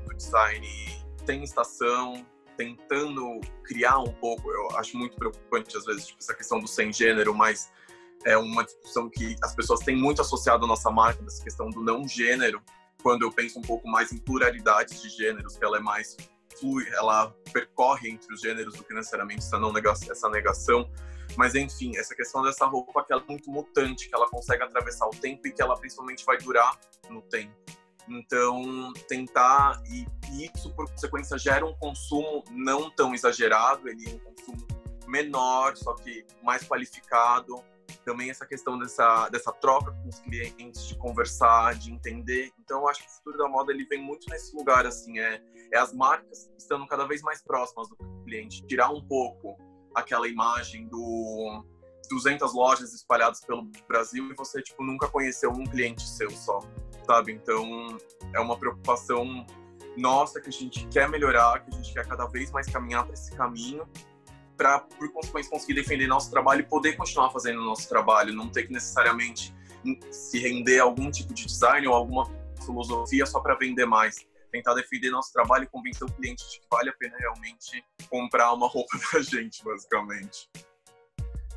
do 0.05 0.15
design 0.15 0.67
tem 1.25 1.43
estação, 1.43 2.25
tentando 2.55 3.39
criar 3.63 3.99
um 3.99 4.11
pouco, 4.11 4.49
eu 4.49 4.77
acho 4.77 4.97
muito 4.97 5.15
preocupante 5.15 5.77
às 5.77 5.85
vezes 5.85 6.07
tipo, 6.07 6.19
essa 6.19 6.33
questão 6.33 6.59
do 6.59 6.67
sem 6.67 6.91
gênero, 6.91 7.33
mas 7.33 7.71
é 8.25 8.35
uma 8.37 8.63
discussão 8.63 9.09
que 9.09 9.35
as 9.43 9.53
pessoas 9.53 9.81
têm 9.81 9.95
muito 9.95 10.21
associado 10.21 10.65
à 10.65 10.67
nossa 10.67 10.89
marca, 10.89 11.23
essa 11.25 11.43
questão 11.43 11.69
do 11.69 11.81
não 11.81 12.07
gênero, 12.07 12.61
quando 13.03 13.21
eu 13.21 13.31
penso 13.31 13.59
um 13.59 13.61
pouco 13.61 13.87
mais 13.87 14.11
em 14.11 14.17
pluralidade 14.17 14.99
de 15.01 15.09
gêneros, 15.09 15.55
que 15.55 15.63
ela 15.63 15.77
é 15.77 15.79
mais 15.79 16.17
flui, 16.59 16.87
ela 16.93 17.33
percorre 17.51 18.09
entre 18.09 18.33
os 18.33 18.41
gêneros 18.41 18.75
do 18.75 18.83
que 18.83 18.93
necessariamente 18.93 19.39
essa, 19.39 19.59
não 19.59 19.71
negação, 19.71 20.11
essa 20.11 20.29
negação. 20.29 20.89
Mas, 21.35 21.55
enfim, 21.55 21.97
essa 21.97 22.15
questão 22.15 22.41
dessa 22.41 22.65
roupa 22.65 23.03
que 23.03 23.11
ela 23.11 23.21
é 23.21 23.31
muito 23.31 23.51
mutante, 23.51 24.07
que 24.07 24.15
ela 24.15 24.29
consegue 24.29 24.63
atravessar 24.63 25.07
o 25.07 25.11
tempo 25.11 25.47
e 25.47 25.51
que 25.51 25.61
ela 25.61 25.77
principalmente 25.77 26.25
vai 26.25 26.37
durar 26.37 26.79
no 27.09 27.21
tempo. 27.21 27.53
Então, 28.07 28.93
tentar, 29.07 29.81
e, 29.85 30.07
e 30.31 30.49
isso 30.55 30.73
por 30.73 30.89
consequência 30.89 31.37
gera 31.37 31.65
um 31.65 31.73
consumo 31.73 32.43
não 32.51 32.89
tão 32.89 33.13
exagerado, 33.13 33.89
ele 33.89 34.09
é 34.09 34.13
um 34.13 34.19
consumo 34.19 34.65
menor, 35.07 35.75
só 35.75 35.93
que 35.93 36.25
mais 36.41 36.63
qualificado, 36.63 37.61
também 38.05 38.29
essa 38.29 38.45
questão 38.45 38.77
dessa, 38.77 39.29
dessa 39.29 39.51
troca 39.51 39.91
com 39.91 40.09
os 40.09 40.19
clientes, 40.19 40.87
de 40.87 40.97
conversar, 40.97 41.75
de 41.75 41.91
entender. 41.91 42.51
Então, 42.59 42.81
eu 42.81 42.89
acho 42.89 43.03
que 43.03 43.09
o 43.09 43.11
futuro 43.11 43.37
da 43.37 43.47
moda 43.47 43.71
ele 43.71 43.85
vem 43.85 44.01
muito 44.01 44.29
nesse 44.29 44.55
lugar, 44.55 44.85
assim, 44.85 45.19
é, 45.19 45.41
é 45.71 45.77
as 45.77 45.93
marcas 45.93 46.49
estando 46.57 46.85
cada 46.87 47.05
vez 47.05 47.21
mais 47.21 47.41
próximas 47.41 47.89
do 47.89 47.97
cliente, 48.23 48.65
tirar 48.65 48.89
um 48.89 49.01
pouco 49.01 49.57
aquela 49.95 50.27
imagem 50.27 50.87
do 50.87 51.63
200 52.09 52.53
lojas 52.53 52.93
espalhadas 52.93 53.41
pelo 53.41 53.69
Brasil 53.87 54.31
e 54.31 54.35
você, 54.35 54.61
tipo, 54.61 54.83
nunca 54.83 55.07
conheceu 55.07 55.51
um 55.51 55.65
cliente 55.65 56.07
seu 56.07 56.29
só, 56.31 56.59
sabe? 57.05 57.33
Então, 57.33 57.97
é 58.33 58.39
uma 58.39 58.57
preocupação 58.57 59.45
nossa 59.97 60.39
que 60.39 60.49
a 60.49 60.51
gente 60.51 60.87
quer 60.87 61.09
melhorar, 61.09 61.59
que 61.59 61.71
a 61.71 61.73
gente 61.73 61.93
quer 61.93 62.07
cada 62.07 62.25
vez 62.27 62.51
mais 62.51 62.67
caminhar 62.67 63.03
para 63.03 63.13
esse 63.13 63.35
caminho 63.35 63.87
para, 64.57 64.79
por 64.79 65.11
consequência, 65.13 65.51
conseguir 65.51 65.75
defender 65.75 66.07
nosso 66.07 66.29
trabalho 66.29 66.61
e 66.61 66.63
poder 66.63 66.97
continuar 66.97 67.29
fazendo 67.29 67.61
nosso 67.61 67.87
trabalho, 67.87 68.33
não 68.33 68.49
ter 68.49 68.63
que 68.63 68.73
necessariamente 68.73 69.55
se 70.11 70.39
render 70.39 70.79
a 70.79 70.83
algum 70.83 71.09
tipo 71.11 71.33
de 71.33 71.45
design 71.45 71.87
ou 71.87 71.93
alguma 71.93 72.29
filosofia 72.65 73.25
só 73.25 73.39
para 73.39 73.55
vender 73.55 73.85
mais. 73.85 74.15
Tentar 74.51 74.73
defender 74.73 75.11
nosso 75.11 75.31
trabalho 75.31 75.65
e 75.65 75.67
convencer 75.67 76.07
o 76.07 76.11
cliente 76.11 76.43
de 76.49 76.59
que 76.59 76.65
vale 76.69 76.89
a 76.89 76.93
pena 76.93 77.15
realmente 77.17 77.83
comprar 78.09 78.53
uma 78.53 78.67
roupa 78.67 78.97
da 79.13 79.21
gente, 79.21 79.63
basicamente. 79.63 80.49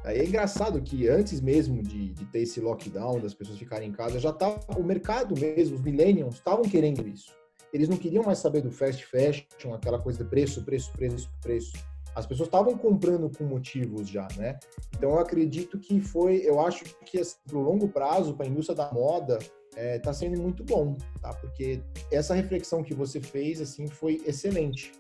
É 0.05 0.25
engraçado 0.25 0.81
que 0.81 1.09
antes 1.09 1.41
mesmo 1.41 1.83
de, 1.83 2.13
de, 2.13 2.25
ter 2.27 2.41
esse 2.41 2.61
lockdown, 2.61 3.21
das 3.21 3.35
pessoas 3.35 3.59
ficarem 3.59 3.91
em 3.91 3.93
casa, 3.93 4.19
já 4.19 4.31
estava 4.31 4.59
o 4.77 4.83
mercado 4.83 5.39
mesmo, 5.39 5.77
os 5.77 5.83
millennials 5.83 6.37
estavam 6.37 6.63
querendo 6.63 7.07
isso. 7.07 7.35
Eles 7.73 7.89
não 7.89 7.97
queriam 7.97 8.25
mais 8.25 8.39
saber 8.39 8.63
do 8.63 8.73
fast 8.73 9.05
fashion, 9.05 9.75
aquela 9.75 10.01
coisa 10.01 10.25
de 10.25 10.29
preço, 10.29 10.65
preço, 10.65 10.91
preço, 10.93 11.31
preço 11.41 11.73
as 12.21 12.27
pessoas 12.27 12.49
estavam 12.49 12.77
comprando 12.77 13.31
com 13.37 13.45
motivos 13.45 14.09
já, 14.09 14.29
né? 14.37 14.59
Então 14.97 15.11
eu 15.11 15.19
acredito 15.19 15.79
que 15.79 16.01
foi, 16.01 16.37
eu 16.45 16.61
acho 16.61 16.85
que 17.05 17.19
assim, 17.19 17.37
para 17.47 17.59
o 17.59 17.63
longo 17.63 17.89
prazo, 17.89 18.35
para 18.35 18.47
a 18.47 18.49
indústria 18.49 18.77
da 18.77 18.93
moda, 18.93 19.39
está 19.75 20.11
é, 20.11 20.13
sendo 20.13 20.41
muito 20.41 20.63
bom, 20.65 20.97
tá? 21.21 21.33
Porque 21.35 21.83
essa 22.13 22.35
reflexão 22.35 22.83
que 22.83 22.95
você 22.95 23.21
fez, 23.21 23.61
assim, 23.61 23.87
foi 23.87 24.23
excelente. 24.27 24.93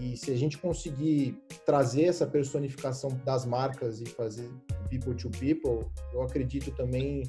E 0.00 0.16
se 0.16 0.30
a 0.30 0.36
gente 0.36 0.58
conseguir 0.58 1.38
trazer 1.64 2.04
essa 2.04 2.26
personificação 2.26 3.10
das 3.24 3.44
marcas 3.44 4.00
e 4.00 4.06
fazer 4.06 4.50
people 4.88 5.14
to 5.14 5.30
people, 5.30 5.86
eu 6.12 6.22
acredito 6.22 6.70
também 6.72 7.22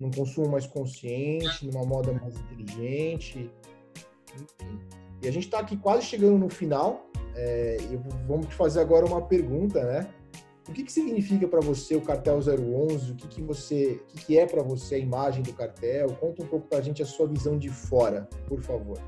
num 0.00 0.10
consumo 0.10 0.48
mais 0.48 0.66
consciente, 0.66 1.66
numa 1.66 1.84
moda 1.84 2.12
mais 2.12 2.34
inteligente, 2.36 3.50
enfim. 4.34 4.78
E 5.22 5.28
a 5.28 5.30
gente 5.30 5.44
está 5.44 5.58
aqui 5.58 5.76
quase 5.76 6.06
chegando 6.06 6.38
no 6.38 6.48
final, 6.48 7.08
é, 7.38 7.76
eu 7.90 8.02
vamos 8.26 8.48
te 8.48 8.54
fazer 8.54 8.80
agora 8.80 9.06
uma 9.06 9.22
pergunta, 9.22 9.84
né? 9.84 10.12
O 10.68 10.72
que, 10.72 10.82
que 10.82 10.92
significa 10.92 11.46
para 11.46 11.60
você 11.60 11.94
o 11.96 12.02
cartel 12.02 12.38
011? 12.38 13.12
O 13.12 13.16
que, 13.16 13.28
que 13.28 13.42
você, 13.42 14.02
o 14.02 14.06
que, 14.06 14.26
que 14.26 14.38
é 14.38 14.44
para 14.44 14.62
você 14.62 14.96
a 14.96 14.98
imagem 14.98 15.42
do 15.42 15.52
cartel? 15.52 16.08
Conta 16.16 16.42
um 16.42 16.46
pouco 16.46 16.68
para 16.68 16.78
a 16.78 16.80
gente 16.82 17.00
a 17.00 17.06
sua 17.06 17.26
visão 17.26 17.56
de 17.56 17.70
fora, 17.70 18.28
por 18.46 18.60
favor. 18.60 18.98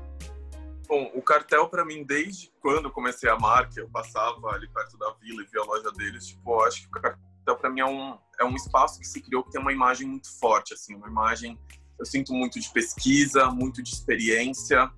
Bom, 0.87 1.11
o 1.13 1.21
cartel 1.21 1.67
para 1.69 1.85
mim 1.85 2.03
desde 2.03 2.51
quando 2.61 2.85
eu 2.85 2.91
comecei 2.91 3.29
a 3.29 3.37
marca, 3.37 3.79
eu 3.79 3.89
passava 3.89 4.47
ali 4.49 4.67
perto 4.69 4.97
da 4.97 5.13
vila 5.21 5.43
e 5.43 5.45
via 5.45 5.61
a 5.61 5.65
loja 5.65 5.91
deles, 5.91 6.27
tipo, 6.27 6.51
eu 6.51 6.61
acho 6.61 6.81
que 6.81 6.87
o 6.87 7.01
cartel 7.01 7.55
para 7.57 7.69
mim 7.69 7.81
é 7.81 7.85
um 7.85 8.17
é 8.39 8.45
um 8.45 8.55
espaço 8.55 8.99
que 8.99 9.07
se 9.07 9.21
criou 9.21 9.43
que 9.43 9.51
tem 9.51 9.61
uma 9.61 9.71
imagem 9.71 10.07
muito 10.07 10.27
forte, 10.39 10.73
assim, 10.73 10.95
uma 10.95 11.07
imagem 11.07 11.59
eu 11.99 12.05
sinto 12.05 12.33
muito 12.33 12.59
de 12.59 12.67
pesquisa, 12.71 13.51
muito 13.51 13.83
de 13.83 13.93
experiência 13.93 14.91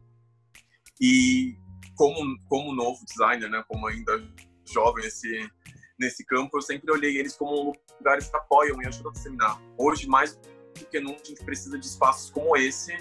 e 0.99 1.57
como, 1.95 2.37
como 2.47 2.73
novo 2.73 3.03
designer, 3.05 3.49
né, 3.49 3.63
como 3.67 3.87
ainda 3.87 4.23
jovem 4.65 5.03
nesse, 5.03 5.49
nesse 5.99 6.25
campo, 6.25 6.57
eu 6.57 6.61
sempre 6.61 6.91
olhei 6.91 7.17
eles 7.17 7.35
como 7.35 7.73
lugares 7.97 8.27
que 8.27 8.35
apoiam 8.35 8.81
e 8.81 8.87
ajudam 8.87 9.11
a 9.11 9.13
disseminar. 9.13 9.61
Hoje, 9.77 10.07
mais 10.07 10.35
do 10.35 10.85
que 10.89 10.99
nunca, 10.99 11.21
a 11.21 11.25
gente 11.25 11.43
precisa 11.43 11.77
de 11.77 11.85
espaços 11.85 12.29
como 12.31 12.55
esse 12.57 12.97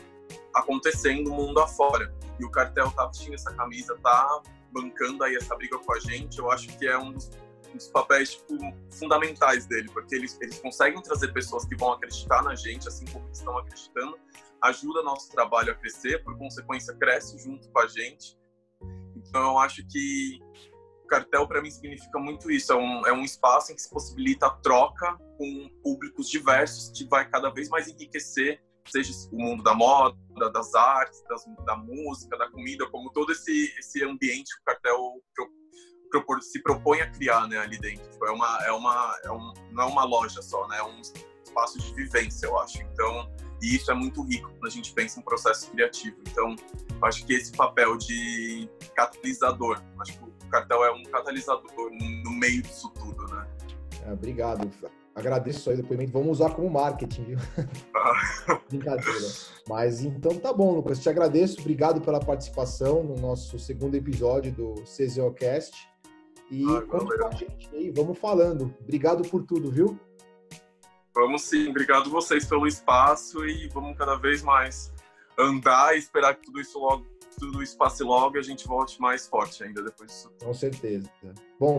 acontecendo 0.55 1.33
mundo 1.33 1.61
afora. 1.61 2.15
E 2.39 2.45
o 2.45 2.51
cartel 2.51 2.91
tá 2.91 3.07
vestindo 3.07 3.35
essa 3.35 3.53
camisa, 3.55 3.97
tá 4.03 4.43
bancando 4.73 5.23
aí 5.25 5.37
essa 5.37 5.55
briga 5.57 5.79
com 5.79 5.93
a 5.93 6.01
gente. 6.01 6.39
Eu 6.39 6.51
acho 6.51 6.69
que 6.79 6.87
é 6.87 6.99
um 6.99 7.13
dos, 7.13 7.31
um 7.73 7.77
dos 7.77 7.89
papéis 7.89 8.35
tipo, 8.35 8.59
fundamentais 8.91 9.67
dele, 9.67 9.89
porque 9.93 10.15
eles, 10.15 10.39
eles 10.41 10.59
conseguem 10.59 11.01
trazer 11.03 11.33
pessoas 11.33 11.65
que 11.65 11.77
vão 11.77 11.93
acreditar 11.93 12.43
na 12.43 12.55
gente, 12.55 12.89
assim 12.89 13.05
como 13.07 13.29
estão 13.31 13.57
acreditando, 13.59 14.19
ajuda 14.63 15.03
nosso 15.03 15.31
trabalho 15.31 15.73
a 15.73 15.75
crescer, 15.75 16.23
por 16.23 16.37
consequência, 16.37 16.95
cresce 16.95 17.39
junto 17.39 17.69
com 17.69 17.79
a 17.81 17.87
gente. 17.87 18.37
Então, 19.29 19.43
eu 19.43 19.59
acho 19.59 19.87
que 19.87 20.39
o 21.05 21.07
cartel, 21.07 21.47
para 21.47 21.61
mim, 21.63 21.71
significa 21.71 22.19
muito 22.19 22.51
isso. 22.51 22.73
É 22.73 22.77
um, 22.77 23.07
é 23.07 23.13
um 23.13 23.25
espaço 23.25 23.73
em 23.73 23.75
que 23.75 23.83
se 23.83 23.91
possibilita 23.91 24.47
a 24.47 24.51
troca 24.51 25.17
com 25.39 25.71
públicos 25.83 26.29
diversos, 26.29 26.91
que 26.97 27.09
vai 27.09 27.29
cada 27.29 27.51
vez 27.51 27.69
mais 27.69 27.89
enriquecer, 27.89 28.63
seja 28.89 29.13
o 29.31 29.37
mundo 29.37 29.63
da 29.63 29.75
moda, 29.75 30.17
das 30.53 30.75
artes, 30.75 31.23
das, 31.29 31.45
da 31.65 31.77
música, 31.77 32.37
da 32.37 32.51
comida, 32.51 32.89
como 32.91 33.13
todo 33.13 33.33
esse, 33.33 33.73
esse 33.79 34.03
ambiente 34.05 34.55
que 34.55 34.61
o 34.61 34.65
cartel 34.65 35.23
propor, 36.13 36.43
se 36.43 36.63
propõe 36.63 37.01
a 37.01 37.11
criar 37.11 37.49
né, 37.49 37.59
ali 37.59 37.79
dentro. 37.79 38.05
É 38.27 38.31
uma, 38.31 38.65
é 38.67 38.73
uma, 38.73 39.19
é 39.25 39.31
um, 39.31 39.53
não 39.71 39.85
é 39.85 39.87
uma 39.87 40.05
loja 40.05 40.43
só, 40.43 40.69
né? 40.69 40.79
é 40.79 40.83
um 40.83 41.01
espaço 41.43 41.79
de 41.79 41.95
vivência, 41.95 42.47
eu 42.47 42.59
acho. 42.59 42.83
Então, 42.83 43.32
e 43.63 43.77
isso 43.77 43.91
é 43.91 43.95
muito 43.95 44.23
rico 44.23 44.51
quando 44.51 44.67
a 44.67 44.71
gente 44.71 44.93
pensa 44.93 45.21
em 45.21 45.23
processo 45.23 45.71
criativo. 45.71 46.17
Então, 46.29 46.57
acho 47.03 47.25
que 47.25 47.33
esse 47.33 47.53
papel 47.53 47.97
de 47.97 48.69
catalisador, 48.95 49.81
acho 50.01 50.19
que 50.19 50.25
o 50.25 50.49
cartel 50.51 50.85
é 50.85 50.91
um 50.91 51.05
catalisador 51.05 51.91
no 52.25 52.31
meio 52.33 52.61
disso 52.61 52.93
tudo, 52.99 53.25
né? 53.29 53.47
É, 54.05 54.13
obrigado. 54.13 54.69
Agradeço 55.15 55.71
aí 55.71 55.77
o 55.77 55.83
depoimento. 55.83 56.13
Vamos 56.13 56.41
usar 56.41 56.51
como 56.55 56.69
marketing, 56.69 57.23
viu? 57.25 57.39
Brincadeira. 58.69 59.29
Mas 59.69 60.03
então 60.03 60.37
tá 60.39 60.53
bom, 60.53 60.75
Lucas. 60.75 60.99
Te 60.99 61.09
agradeço. 61.09 61.61
Obrigado 61.61 62.01
pela 62.01 62.19
participação 62.19 63.05
no 63.05 63.15
nosso 63.17 63.59
segundo 63.59 63.95
episódio 63.95 64.51
do 64.51 64.75
CZOcast. 64.83 65.89
E 66.51 66.65
ah, 66.65 66.83
conta 66.83 67.17
com 67.17 67.27
a 67.27 67.31
gente 67.31 67.71
aí, 67.73 67.91
vamos 67.91 68.19
falando. 68.19 68.75
Obrigado 68.81 69.23
por 69.29 69.45
tudo, 69.45 69.71
viu? 69.71 69.99
Vamos 71.15 71.43
sim, 71.43 71.69
obrigado 71.69 72.11
vocês 72.11 72.47
pelo 72.47 72.67
espaço 72.67 73.45
e 73.47 73.69
vamos 73.69 73.97
cada 73.99 74.17
vez 74.17 74.43
mais 74.43 74.93
andar 75.39 75.95
e 75.95 75.99
esperar 75.99 76.35
que 76.35 76.47
tudo 76.47 76.61
isso 76.61 76.79
logo, 76.79 77.07
tudo 77.39 77.63
isso 77.63 77.77
passe 77.77 78.03
logo 78.03 78.37
e 78.37 78.39
a 78.39 78.43
gente 78.43 78.67
volte 78.67 79.01
mais 79.01 79.27
forte 79.27 79.63
ainda 79.63 79.83
depois 79.83 80.11
disso. 80.11 80.33
Com 80.43 80.55
certeza. 80.55 81.11
Bom, 81.59 81.79